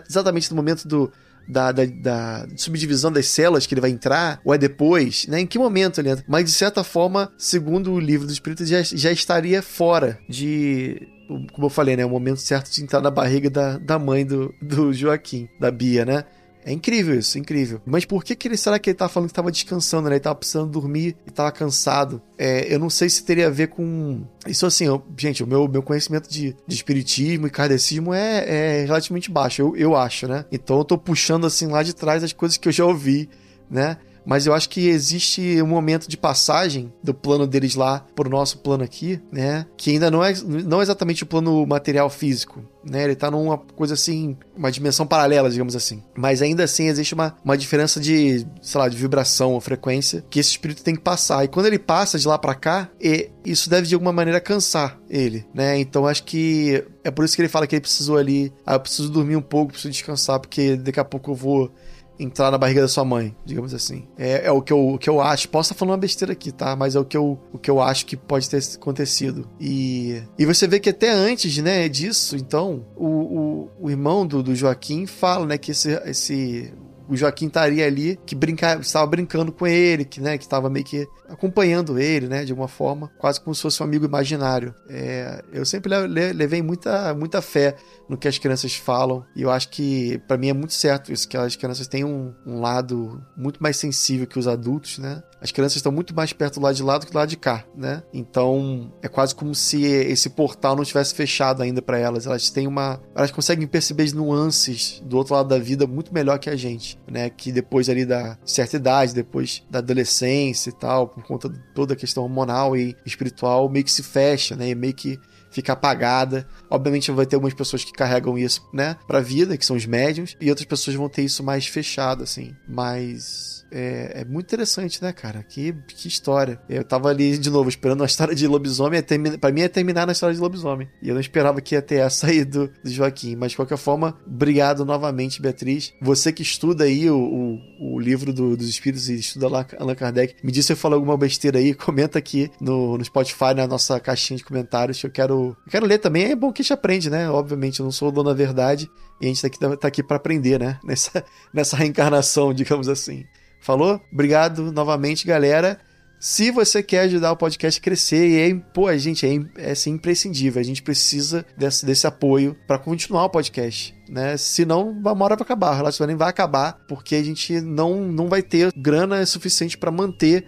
exatamente 0.08 0.50
no 0.50 0.56
momento 0.56 0.88
do, 0.88 1.12
da, 1.46 1.74
da, 1.74 1.86
da, 1.86 2.48
subdivisão 2.56 3.12
das 3.12 3.28
células 3.28 3.68
que 3.68 3.74
ele 3.74 3.82
vai 3.82 3.90
entrar, 3.90 4.40
ou 4.46 4.54
é 4.54 4.58
depois, 4.58 5.28
né? 5.28 5.42
Em 5.42 5.46
que 5.46 5.60
momento 5.60 6.00
ele 6.00 6.10
entra? 6.10 6.24
Mas, 6.30 6.46
de 6.46 6.52
certa 6.52 6.82
forma, 6.82 7.30
segundo 7.38 7.92
o 7.92 8.00
livro 8.00 8.26
do 8.26 8.32
Espírito, 8.32 8.66
já, 8.66 8.82
já 8.82 9.12
estaria 9.12 9.62
fora 9.62 10.18
de. 10.30 11.06
Como 11.28 11.66
eu 11.66 11.70
falei, 11.70 11.98
né? 11.98 12.06
O 12.06 12.10
momento 12.10 12.40
certo 12.40 12.72
de 12.72 12.84
entrar 12.84 13.02
na 13.02 13.12
barriga 13.12 13.50
da, 13.50 13.78
da 13.78 14.00
mãe 14.00 14.26
do, 14.26 14.54
do 14.62 14.94
Joaquim, 14.94 15.50
da 15.60 15.70
Bia, 15.72 16.06
né? 16.06 16.24
É 16.66 16.72
incrível 16.72 17.14
isso, 17.20 17.38
incrível. 17.38 17.80
Mas 17.86 18.06
por 18.06 18.24
que, 18.24 18.36
que 18.36 18.48
ele 18.48 18.58
será 18.58 18.80
que 18.80 18.90
ele 18.90 18.98
tava 18.98 19.08
falando 19.08 19.28
que 19.28 19.34
estava 19.34 19.52
descansando, 19.52 20.10
né? 20.10 20.16
Ele 20.16 20.20
tava 20.20 20.36
precisando 20.36 20.72
dormir 20.72 21.16
e 21.28 21.30
tava 21.30 21.52
cansado. 21.52 22.20
É, 22.40 22.74
eu 22.74 22.80
não 22.80 22.90
sei 22.90 23.08
se 23.08 23.24
teria 23.24 23.46
a 23.48 23.52
ver 23.52 23.68
com. 23.68 24.24
Isso 24.48 24.66
assim, 24.66 24.86
eu, 24.86 25.06
gente, 25.16 25.44
o 25.44 25.48
meu, 25.48 25.68
meu 25.68 25.84
conhecimento 25.84 26.28
de, 26.28 26.56
de 26.66 26.76
espiritismo 26.76 27.46
e 27.46 27.52
kardecismo 27.52 28.16
é, 28.16 28.82
é 28.82 28.86
relativamente 28.86 29.30
baixo, 29.30 29.62
eu, 29.62 29.76
eu 29.76 29.96
acho, 29.96 30.28
né? 30.28 30.44
Então 30.52 30.80
eu 30.80 30.84
tô 30.84 30.98
puxando 30.98 31.46
assim 31.46 31.68
lá 31.68 31.84
de 31.84 31.94
trás 31.94 32.24
as 32.24 32.34
coisas 32.34 32.58
que 32.58 32.68
eu 32.68 32.74
já 32.74 32.84
ouvi, 32.84 33.30
né? 33.70 33.98
Mas 34.26 34.46
eu 34.46 34.54
acho 34.54 34.70
que 34.70 34.88
existe 34.88 35.62
um 35.62 35.68
momento 35.68 36.08
de 36.08 36.18
passagem 36.18 36.92
do 37.04 37.14
plano 37.14 37.46
deles 37.46 37.76
lá 37.76 38.06
pro 38.16 38.30
nosso 38.30 38.60
plano 38.60 38.84
aqui, 38.84 39.22
né? 39.32 39.66
Que 39.78 39.92
ainda 39.92 40.10
não 40.10 40.24
é 40.24 40.34
não 40.44 40.80
é 40.80 40.84
exatamente 40.84 41.24
o 41.24 41.28
plano 41.28 41.66
material 41.66 42.10
físico, 42.10 42.64
né? 42.84 43.04
Ele 43.04 43.16
tá 43.16 43.30
numa 43.30 43.58
coisa 43.58 43.94
assim, 43.94 44.38
uma 44.56 44.72
dimensão 44.72 45.06
paralela, 45.06 45.50
digamos 45.50 45.76
assim. 45.76 46.04
Mas 46.16 46.42
ainda 46.42 46.64
assim 46.64 46.88
existe 46.88 47.14
uma, 47.14 47.36
uma 47.44 47.58
diferença 47.58 48.00
de, 48.00 48.46
sei 48.62 48.82
lá, 48.82 48.88
de 48.88 48.98
vibração 48.98 49.54
ou 49.54 49.62
frequência 49.62 50.24
que 50.30 50.40
esse 50.40 50.52
espírito 50.52 50.84
tem 50.84 50.96
que 50.96 51.02
passar. 51.02 51.44
E 51.44 51.48
quando 51.48 51.66
ele 51.68 51.80
passa 51.80 52.18
de 52.18 52.28
lá 52.28 52.38
para 52.38 52.56
cá, 52.56 52.90
e 53.00 53.30
isso 53.46 53.70
deve 53.70 53.88
de 53.88 53.94
alguma 53.96 54.14
maneira 54.14 54.40
cansar 54.40 55.00
ele, 55.10 55.46
né? 55.54 55.78
Então 55.80 56.06
acho 56.06 56.24
que 56.24 56.84
é 57.04 57.12
por 57.12 57.26
isso 57.26 57.36
que 57.36 57.42
ele 57.42 57.50
fala 57.50 57.68
que 57.68 57.76
ele 57.76 57.82
precisou 57.82 58.18
ali, 58.18 58.52
ah, 58.66 58.74
eu 58.74 58.80
preciso 58.80 59.10
dormir 59.10 59.36
um 59.36 59.42
pouco, 59.42 59.72
preciso 59.72 59.92
descansar, 59.92 60.40
porque 60.40 60.76
daqui 60.76 61.00
a 61.00 61.06
pouco 61.06 61.32
eu 61.32 61.36
vou 61.36 61.72
entrar 62.20 62.52
na 62.52 62.58
barriga 62.58 62.82
da 62.82 62.88
sua 62.88 63.06
mãe, 63.06 63.36
digamos 63.46 63.74
assim. 63.74 64.08
É, 64.18 64.48
é 64.48 64.52
o, 64.52 64.62
que 64.62 64.74
eu, 64.74 64.90
o 64.90 64.98
que 64.98 65.10
eu 65.10 65.22
acho. 65.22 65.50
Posso 65.50 65.72
estar 65.72 65.80
falando 65.80 65.94
uma 65.94 66.00
besteira 66.00 66.34
aqui, 66.34 66.52
tá? 66.52 66.76
Mas 66.76 66.96
é 66.96 67.00
o 67.00 67.06
que 67.06 67.18
eu, 67.18 67.40
o 67.52 67.58
que 67.58 67.70
eu 67.70 67.82
acho 67.82 68.06
que 68.06 68.16
pode 68.16 68.50
ter 68.50 68.62
acontecido. 68.76 69.48
E, 69.60 70.22
e 70.38 70.46
você 70.46 70.68
vê 70.68 70.80
que 70.80 70.90
até 70.90 71.12
antes, 71.12 71.58
né, 71.58 71.88
disso, 71.90 72.36
então, 72.36 72.86
o, 72.96 73.08
o, 73.08 73.72
o 73.82 73.90
irmão 73.90 74.26
do, 74.26 74.42
do 74.42 74.56
Joaquim 74.56 75.06
fala, 75.06 75.46
né, 75.46 75.58
que 75.58 75.72
esse, 75.72 75.92
esse 76.06 76.74
o 77.08 77.16
Joaquim 77.16 77.48
estaria 77.48 77.86
ali, 77.86 78.20
que 78.26 78.36
brinca, 78.36 78.78
estava 78.80 79.06
brincando 79.08 79.52
com 79.52 79.66
ele, 79.68 80.06
que, 80.06 80.20
né, 80.20 80.38
que 80.38 80.44
estava 80.44 80.70
meio 80.70 80.86
que 80.86 81.08
acompanhando 81.28 82.00
ele, 82.00 82.28
né, 82.28 82.46
de 82.46 82.52
alguma 82.52 82.68
forma, 82.68 83.12
quase 83.18 83.40
como 83.40 83.56
se 83.56 83.62
fosse 83.62 83.82
um 83.82 83.86
amigo 83.86 84.06
imaginário. 84.06 84.74
É, 84.90 85.44
eu 85.52 85.66
sempre 85.66 85.92
levei 86.08 86.62
muita, 86.62 87.14
muita 87.14 87.42
fé 87.42 87.76
no 88.10 88.18
que 88.18 88.28
as 88.28 88.38
crianças 88.38 88.76
falam, 88.76 89.26
e 89.36 89.42
eu 89.42 89.52
acho 89.52 89.70
que 89.70 90.20
para 90.28 90.38
mim 90.38 90.50
é 90.50 90.54
muito 90.54 90.74
certo 90.74 91.12
isso, 91.12 91.28
que 91.28 91.38
as 91.38 91.56
crianças 91.56 91.88
têm 91.88 92.04
um, 92.04 92.34
um 92.46 92.60
lado 92.60 93.24
muito 93.36 93.62
mais 93.62 93.78
sensível 93.78 94.28
que 94.28 94.40
os 94.40 94.48
adultos, 94.48 95.00
né? 95.00 95.24
As 95.42 95.52
crianças 95.52 95.78
estão 95.78 95.92
muito 95.92 96.16
mais 96.16 96.34
perto 96.34 96.60
do 96.60 96.64
lado 96.64 96.76
de 96.76 96.84
lá 96.84 96.98
do 96.98 97.06
que 97.06 97.12
do 97.12 97.18
lado 97.18 97.30
de 97.30 97.38
cá, 97.38 97.66
né? 97.76 98.02
Então 98.14 98.92
é 99.02 99.08
quase 99.08 99.36
como 99.36 99.54
se 99.54 99.84
esse 99.84 100.30
portal 100.30 100.76
não 100.76 100.84
tivesse 100.84 101.14
fechado 101.14 101.62
ainda 101.62 101.82
para 101.82 102.00
elas. 102.00 102.26
Elas 102.26 102.50
têm 102.50 102.68
uma, 102.68 103.02
elas 103.14 103.32
conseguem 103.32 103.68
perceber 103.68 104.04
as 104.04 104.14
nuances 104.14 105.02
do 105.06 105.18
outro 105.18 105.36
lado 105.36 105.50
da 105.50 105.60
vida 105.60 105.86
muito 105.86 106.14
melhor 106.14 106.40
que 106.40 106.50
a 106.50 106.56
gente, 106.56 107.00
né? 107.08 107.30
Que 107.30 107.52
depois 107.52 107.90
ali 107.90 108.06
da 108.06 108.38
certa 108.46 108.78
idade, 108.78 109.14
depois 109.14 109.64
da 109.70 109.80
adolescência 109.80 110.70
e 110.70 110.74
tal, 110.74 111.08
por 111.08 111.24
conta 111.24 111.50
de 111.50 111.60
toda 111.74 111.94
a 111.94 111.98
questão 111.98 112.24
hormonal 112.24 112.76
e 112.76 112.96
espiritual, 113.06 113.70
meio 113.70 113.86
que 113.86 113.92
se 113.92 114.04
fecha, 114.04 114.56
né? 114.56 114.70
E 114.70 114.76
meio 114.76 114.94
que 114.94 115.20
fica 115.56 115.72
apagada. 115.72 116.46
Obviamente 116.70 117.10
vai 117.12 117.26
ter 117.26 117.38
algumas 117.38 117.54
pessoas 117.54 117.84
que 117.84 117.94
carregam 117.94 118.38
isso, 118.38 118.68
né, 118.74 118.98
pra 119.08 119.22
vida, 119.22 119.58
que 119.58 119.66
são 119.66 119.78
os 119.78 119.86
médiums, 119.86 120.36
e 120.42 120.50
outras 120.50 120.68
pessoas 120.68 120.98
vão 120.98 121.08
ter 121.08 121.24
isso 121.24 121.42
mais 121.44 121.66
fechado, 121.66 122.24
assim. 122.24 122.54
Mas 122.68 123.55
é, 123.72 124.22
é, 124.22 124.26
muito 124.26 124.46
interessante, 124.46 125.02
né, 125.02 125.12
cara? 125.12 125.44
Que, 125.44 125.74
que 125.88 126.08
história. 126.08 126.60
Eu 126.70 126.84
tava 126.84 127.10
ali, 127.10 127.38
de 127.38 127.50
novo, 127.50 127.70
esperando 127.70 128.02
uma 128.02 128.06
história 128.06 128.36
de 128.36 128.48
lobisomem. 128.48 129.02
Termina, 129.02 129.38
pra 129.38 129.52
mim 129.52 129.62
é 129.62 129.68
terminar 129.68 130.06
na 130.06 130.12
história 130.12 130.36
de 130.36 130.42
lobisomem. 130.42 130.88
E 131.02 131.10
eu 131.10 131.14
não 131.14 131.22
esperava 131.22 131.60
que 131.62 131.76
ia 131.76 131.82
ter 131.82 131.96
essa 131.96 132.28
aí 132.28 132.44
do, 132.44 132.70
do 132.84 132.90
Joaquim. 132.90 133.36
Mas, 133.36 133.52
de 133.52 133.58
qualquer 133.58 133.78
forma, 133.78 134.18
obrigado 134.26 134.86
novamente, 134.86 135.42
Beatriz. 135.42 135.94
Você 136.02 136.32
que 136.32 136.42
estuda 136.42 136.86
aí 136.86 137.10
o, 137.10 137.18
o, 137.18 137.96
o 137.96 138.00
livro 138.00 138.34
do, 138.34 138.56
dos 138.56 138.70
espíritos 138.70 139.10
e 139.10 139.16
estuda 139.16 139.48
lá 139.48 139.66
Allan 139.80 139.96
Kardec, 139.96 140.36
me 140.44 140.52
diz 140.52 140.66
se 140.66 140.74
eu 140.74 140.78
falei 140.78 140.96
alguma 140.96 141.18
besteira 141.18 141.60
aí. 141.60 141.74
Comenta 141.76 142.20
aqui 142.20 142.50
no, 142.60 142.98
no 142.98 143.04
Spotify, 143.04 143.54
na 143.56 143.68
nossa 143.68 144.00
caixinha 144.00 144.38
de 144.38 144.44
comentários. 144.44 145.00
Que 145.00 145.08
eu 145.08 145.12
quero, 145.12 145.58
eu 145.66 145.72
quero 145.72 145.86
ler 145.86 146.00
também. 146.00 146.32
É 146.32 146.36
bom 146.36 146.52
que 146.52 146.62
a 146.62 146.64
gente 146.64 146.74
aprende, 146.74 147.10
né? 147.10 147.30
Obviamente, 147.30 147.80
eu 147.80 147.84
não 147.84 147.92
sou 147.92 148.10
o 148.10 148.12
dono 148.12 148.30
da 148.30 148.36
verdade. 148.36 148.90
E 149.20 149.26
a 149.26 149.28
gente 149.28 149.42
tá 149.42 149.48
aqui, 149.48 149.78
tá 149.78 149.88
aqui 149.88 150.04
para 150.04 150.18
aprender, 150.18 150.60
né? 150.60 150.80
Nessa, 150.84 151.26
nessa 151.54 151.76
reencarnação, 151.78 152.54
digamos 152.54 152.88
assim. 152.88 153.26
Falou? 153.66 154.00
Obrigado 154.14 154.72
novamente, 154.72 155.26
galera. 155.26 155.80
Se 156.20 156.52
você 156.52 156.84
quer 156.84 157.02
ajudar 157.02 157.32
o 157.32 157.36
podcast 157.36 157.80
a 157.80 157.84
crescer, 157.84 158.30
e 158.30 158.40
é, 158.40 158.54
pô, 158.54 158.88
a 158.88 158.96
gente 158.96 159.26
é, 159.26 159.70
é 159.70 159.72
assim, 159.72 159.90
imprescindível. 159.90 160.62
A 160.62 160.64
gente 160.64 160.84
precisa 160.84 161.44
desse, 161.58 161.84
desse 161.84 162.06
apoio 162.06 162.56
para 162.68 162.78
continuar 162.78 163.26
o 163.26 163.30
podcast. 163.30 163.96
Né? 164.08 164.38
Senão, 164.38 164.90
uma 164.90 165.24
hora 165.24 165.36
vai 165.36 165.44
acabar. 165.44 165.72
O 165.72 165.78
relacionamento 165.78 166.20
vai 166.20 166.30
acabar 166.30 166.74
porque 166.88 167.16
a 167.16 167.24
gente 167.24 167.60
não, 167.60 168.02
não 168.02 168.28
vai 168.28 168.44
ter 168.44 168.72
grana 168.78 169.26
suficiente 169.26 169.80
para 169.80 169.90
manter 169.90 170.46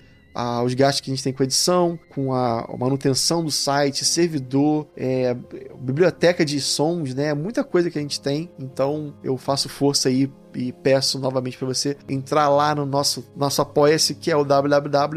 os 0.63 0.75
gastos 0.75 1.01
que 1.01 1.09
a 1.09 1.15
gente 1.15 1.23
tem 1.23 1.33
com 1.33 1.43
edição, 1.43 1.97
com 2.09 2.31
a 2.31 2.67
manutenção 2.77 3.43
do 3.43 3.49
site, 3.49 4.05
servidor, 4.05 4.87
é, 4.95 5.35
biblioteca 5.79 6.45
de 6.45 6.61
sons, 6.61 7.15
né? 7.15 7.33
Muita 7.33 7.63
coisa 7.63 7.89
que 7.89 7.97
a 7.97 8.01
gente 8.01 8.21
tem. 8.21 8.51
Então 8.59 9.15
eu 9.23 9.35
faço 9.35 9.67
força 9.67 10.09
aí 10.09 10.31
e 10.55 10.71
peço 10.71 11.19
novamente 11.19 11.57
para 11.57 11.67
você 11.67 11.95
entrar 12.09 12.49
lá 12.49 12.73
no 12.73 12.85
nosso, 12.85 13.25
nosso 13.35 13.61
Apoia-se, 13.61 14.15
que 14.15 14.31
é 14.31 14.35
o 14.35 14.43
www.apoia.se 14.43 15.07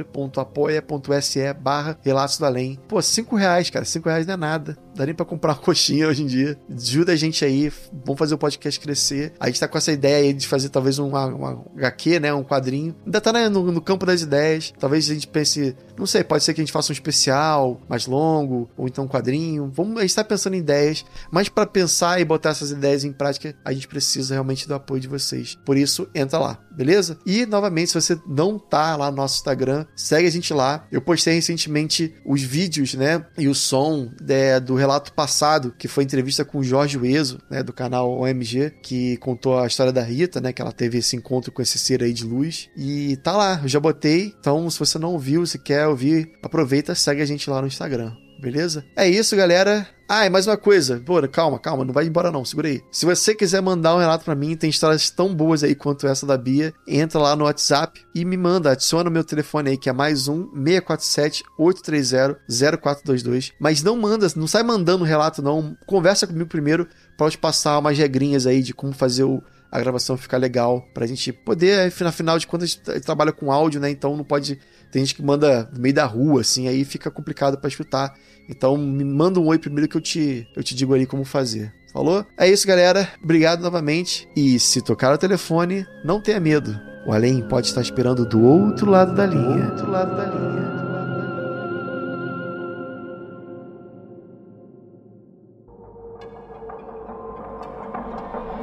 barra 1.54 1.98
Relatos 2.02 2.36
do 2.38 2.44
Além. 2.46 2.78
Pô, 2.86 3.00
5 3.00 3.36
reais, 3.36 3.70
cara, 3.70 3.84
5 3.84 4.08
reais 4.08 4.26
não 4.26 4.34
é 4.34 4.36
nada. 4.36 4.76
Dá 4.94 5.06
nem 5.06 5.14
pra 5.14 5.24
comprar 5.24 5.52
uma 5.52 5.58
coxinha 5.62 6.08
hoje 6.08 6.22
em 6.22 6.26
dia. 6.26 6.58
Ajuda 6.70 7.12
a 7.12 7.16
gente 7.16 7.44
aí, 7.44 7.72
vamos 8.04 8.18
fazer 8.18 8.34
o 8.34 8.38
podcast 8.38 8.78
crescer. 8.78 9.32
A 9.38 9.46
gente 9.46 9.60
tá 9.60 9.68
com 9.68 9.78
essa 9.78 9.92
ideia 9.92 10.26
aí 10.26 10.32
de 10.32 10.46
fazer 10.46 10.68
talvez 10.68 10.98
uma, 10.98 11.26
uma 11.26 11.64
HQ, 11.76 12.20
né, 12.20 12.34
um 12.34 12.44
quadrinho. 12.44 12.94
Ainda 13.04 13.20
tá 13.20 13.32
né, 13.32 13.48
no, 13.48 13.72
no 13.72 13.80
campo 13.80 14.04
das 14.04 14.20
ideias. 14.20 14.72
Talvez 14.78 15.08
a 15.10 15.14
gente 15.14 15.28
pense, 15.28 15.74
não 15.96 16.06
sei, 16.06 16.22
pode 16.24 16.44
ser 16.44 16.52
que 16.54 16.60
a 16.60 16.64
gente 16.64 16.72
faça 16.72 16.92
um 16.92 16.94
especial 16.94 17.80
mais 17.88 18.06
longo, 18.06 18.68
ou 18.76 18.86
então 18.86 19.04
um 19.04 19.08
quadrinho. 19.08 19.70
Vamos, 19.72 19.96
a 19.98 20.02
gente 20.02 20.14
tá 20.14 20.24
pensando 20.24 20.54
em 20.54 20.58
ideias, 20.58 21.04
mas 21.30 21.48
para 21.48 21.66
pensar 21.66 22.20
e 22.20 22.24
botar 22.24 22.50
essas 22.50 22.70
ideias 22.70 23.04
em 23.04 23.12
prática, 23.12 23.54
a 23.64 23.72
gente 23.72 23.88
precisa 23.88 24.34
realmente 24.34 24.66
do 24.66 24.74
apoio 24.74 25.00
de 25.00 25.08
vocês 25.08 25.29
vocês. 25.30 25.58
Por 25.64 25.76
isso, 25.76 26.08
entra 26.14 26.38
lá, 26.38 26.58
beleza? 26.70 27.18
E, 27.24 27.46
novamente, 27.46 27.88
se 27.88 27.94
você 27.94 28.18
não 28.26 28.58
tá 28.58 28.96
lá 28.96 29.10
no 29.10 29.16
nosso 29.16 29.36
Instagram, 29.38 29.86
segue 29.94 30.26
a 30.26 30.30
gente 30.30 30.52
lá. 30.52 30.86
Eu 30.90 31.00
postei 31.00 31.34
recentemente 31.34 32.14
os 32.24 32.42
vídeos, 32.42 32.94
né? 32.94 33.24
E 33.38 33.48
o 33.48 33.54
som 33.54 34.10
né, 34.20 34.58
do 34.58 34.74
relato 34.74 35.12
passado, 35.12 35.74
que 35.78 35.88
foi 35.88 36.04
entrevista 36.04 36.44
com 36.44 36.58
o 36.58 36.64
Jorge 36.64 36.98
Ueso, 36.98 37.38
né? 37.50 37.62
Do 37.62 37.72
canal 37.72 38.18
OMG, 38.18 38.72
que 38.82 39.16
contou 39.18 39.58
a 39.58 39.66
história 39.66 39.92
da 39.92 40.02
Rita, 40.02 40.40
né? 40.40 40.52
Que 40.52 40.62
ela 40.62 40.72
teve 40.72 40.98
esse 40.98 41.16
encontro 41.16 41.52
com 41.52 41.62
esse 41.62 41.78
ser 41.78 42.02
aí 42.02 42.12
de 42.12 42.24
luz. 42.24 42.68
E 42.76 43.16
tá 43.18 43.36
lá, 43.36 43.60
eu 43.62 43.68
já 43.68 43.78
botei. 43.78 44.34
Então, 44.38 44.68
se 44.68 44.78
você 44.78 44.98
não 44.98 45.12
ouviu, 45.12 45.46
se 45.46 45.58
quer 45.58 45.86
ouvir, 45.86 46.32
aproveita, 46.42 46.94
segue 46.94 47.22
a 47.22 47.26
gente 47.26 47.48
lá 47.48 47.60
no 47.60 47.66
Instagram 47.68 48.12
beleza? 48.40 48.84
É 48.96 49.08
isso, 49.08 49.36
galera. 49.36 49.86
Ah, 50.08 50.26
e 50.26 50.30
mais 50.30 50.46
uma 50.46 50.56
coisa. 50.56 51.00
Pô, 51.06 51.16
calma, 51.28 51.58
calma, 51.58 51.84
não 51.84 51.94
vai 51.94 52.06
embora 52.06 52.32
não, 52.32 52.44
segura 52.44 52.66
aí. 52.66 52.82
Se 52.90 53.06
você 53.06 53.32
quiser 53.32 53.62
mandar 53.62 53.94
um 53.94 53.98
relato 54.00 54.24
para 54.24 54.34
mim, 54.34 54.56
tem 54.56 54.68
histórias 54.68 55.08
tão 55.08 55.32
boas 55.32 55.62
aí 55.62 55.74
quanto 55.74 56.06
essa 56.06 56.26
da 56.26 56.36
Bia, 56.36 56.74
entra 56.88 57.20
lá 57.20 57.36
no 57.36 57.44
WhatsApp 57.44 58.00
e 58.12 58.24
me 58.24 58.36
manda, 58.36 58.72
adiciona 58.72 59.08
o 59.08 59.12
meu 59.12 59.22
telefone 59.22 59.70
aí, 59.70 59.78
que 59.78 59.88
é 59.88 59.92
mais 59.92 60.26
um 60.26 60.48
647 60.52 61.44
830 61.56 62.40
0422. 62.80 63.52
Mas 63.60 63.84
não 63.84 63.96
manda, 63.96 64.26
não 64.34 64.48
sai 64.48 64.64
mandando 64.64 65.04
relato 65.04 65.42
não, 65.42 65.76
conversa 65.86 66.26
comigo 66.26 66.48
primeiro 66.48 66.88
para 67.16 67.26
eu 67.26 67.30
te 67.30 67.38
passar 67.38 67.78
umas 67.78 67.96
regrinhas 67.96 68.46
aí 68.46 68.62
de 68.62 68.74
como 68.74 68.92
fazer 68.92 69.22
o 69.22 69.40
a 69.70 69.78
gravação 69.78 70.16
ficar 70.16 70.36
legal, 70.36 70.86
pra 70.92 71.06
gente 71.06 71.32
poder, 71.32 71.92
afinal 72.04 72.38
de 72.38 72.46
contas, 72.46 72.80
a 72.88 72.92
gente 72.92 73.04
trabalha 73.04 73.32
com 73.32 73.52
áudio, 73.52 73.80
né? 73.80 73.90
Então 73.90 74.16
não 74.16 74.24
pode. 74.24 74.58
Tem 74.90 75.04
gente 75.04 75.14
que 75.14 75.22
manda 75.22 75.70
no 75.72 75.80
meio 75.80 75.94
da 75.94 76.04
rua, 76.04 76.40
assim, 76.40 76.66
aí 76.66 76.84
fica 76.84 77.10
complicado 77.10 77.56
para 77.58 77.68
escutar. 77.68 78.14
Então 78.48 78.76
me 78.76 79.04
manda 79.04 79.38
um 79.38 79.46
oi 79.46 79.58
primeiro 79.58 79.88
que 79.88 79.96
eu 79.96 80.00
te, 80.00 80.48
eu 80.56 80.62
te 80.62 80.74
digo 80.74 80.92
ali 80.92 81.06
como 81.06 81.24
fazer. 81.24 81.72
Falou? 81.92 82.24
É 82.36 82.48
isso, 82.48 82.66
galera. 82.66 83.08
Obrigado 83.22 83.62
novamente. 83.62 84.28
E 84.36 84.58
se 84.58 84.80
tocar 84.80 85.12
o 85.14 85.18
telefone, 85.18 85.86
não 86.04 86.20
tenha 86.20 86.40
medo. 86.40 86.78
O 87.06 87.12
além 87.12 87.40
pode 87.48 87.68
estar 87.68 87.80
esperando 87.80 88.26
do 88.26 88.42
outro 88.42 88.90
lado 88.90 89.14
da 89.14 89.26
linha. 89.26 89.66
Do 89.66 89.70
outro 89.70 89.90
lado 89.90 90.16
da 90.16 90.24
linha. 90.26 90.79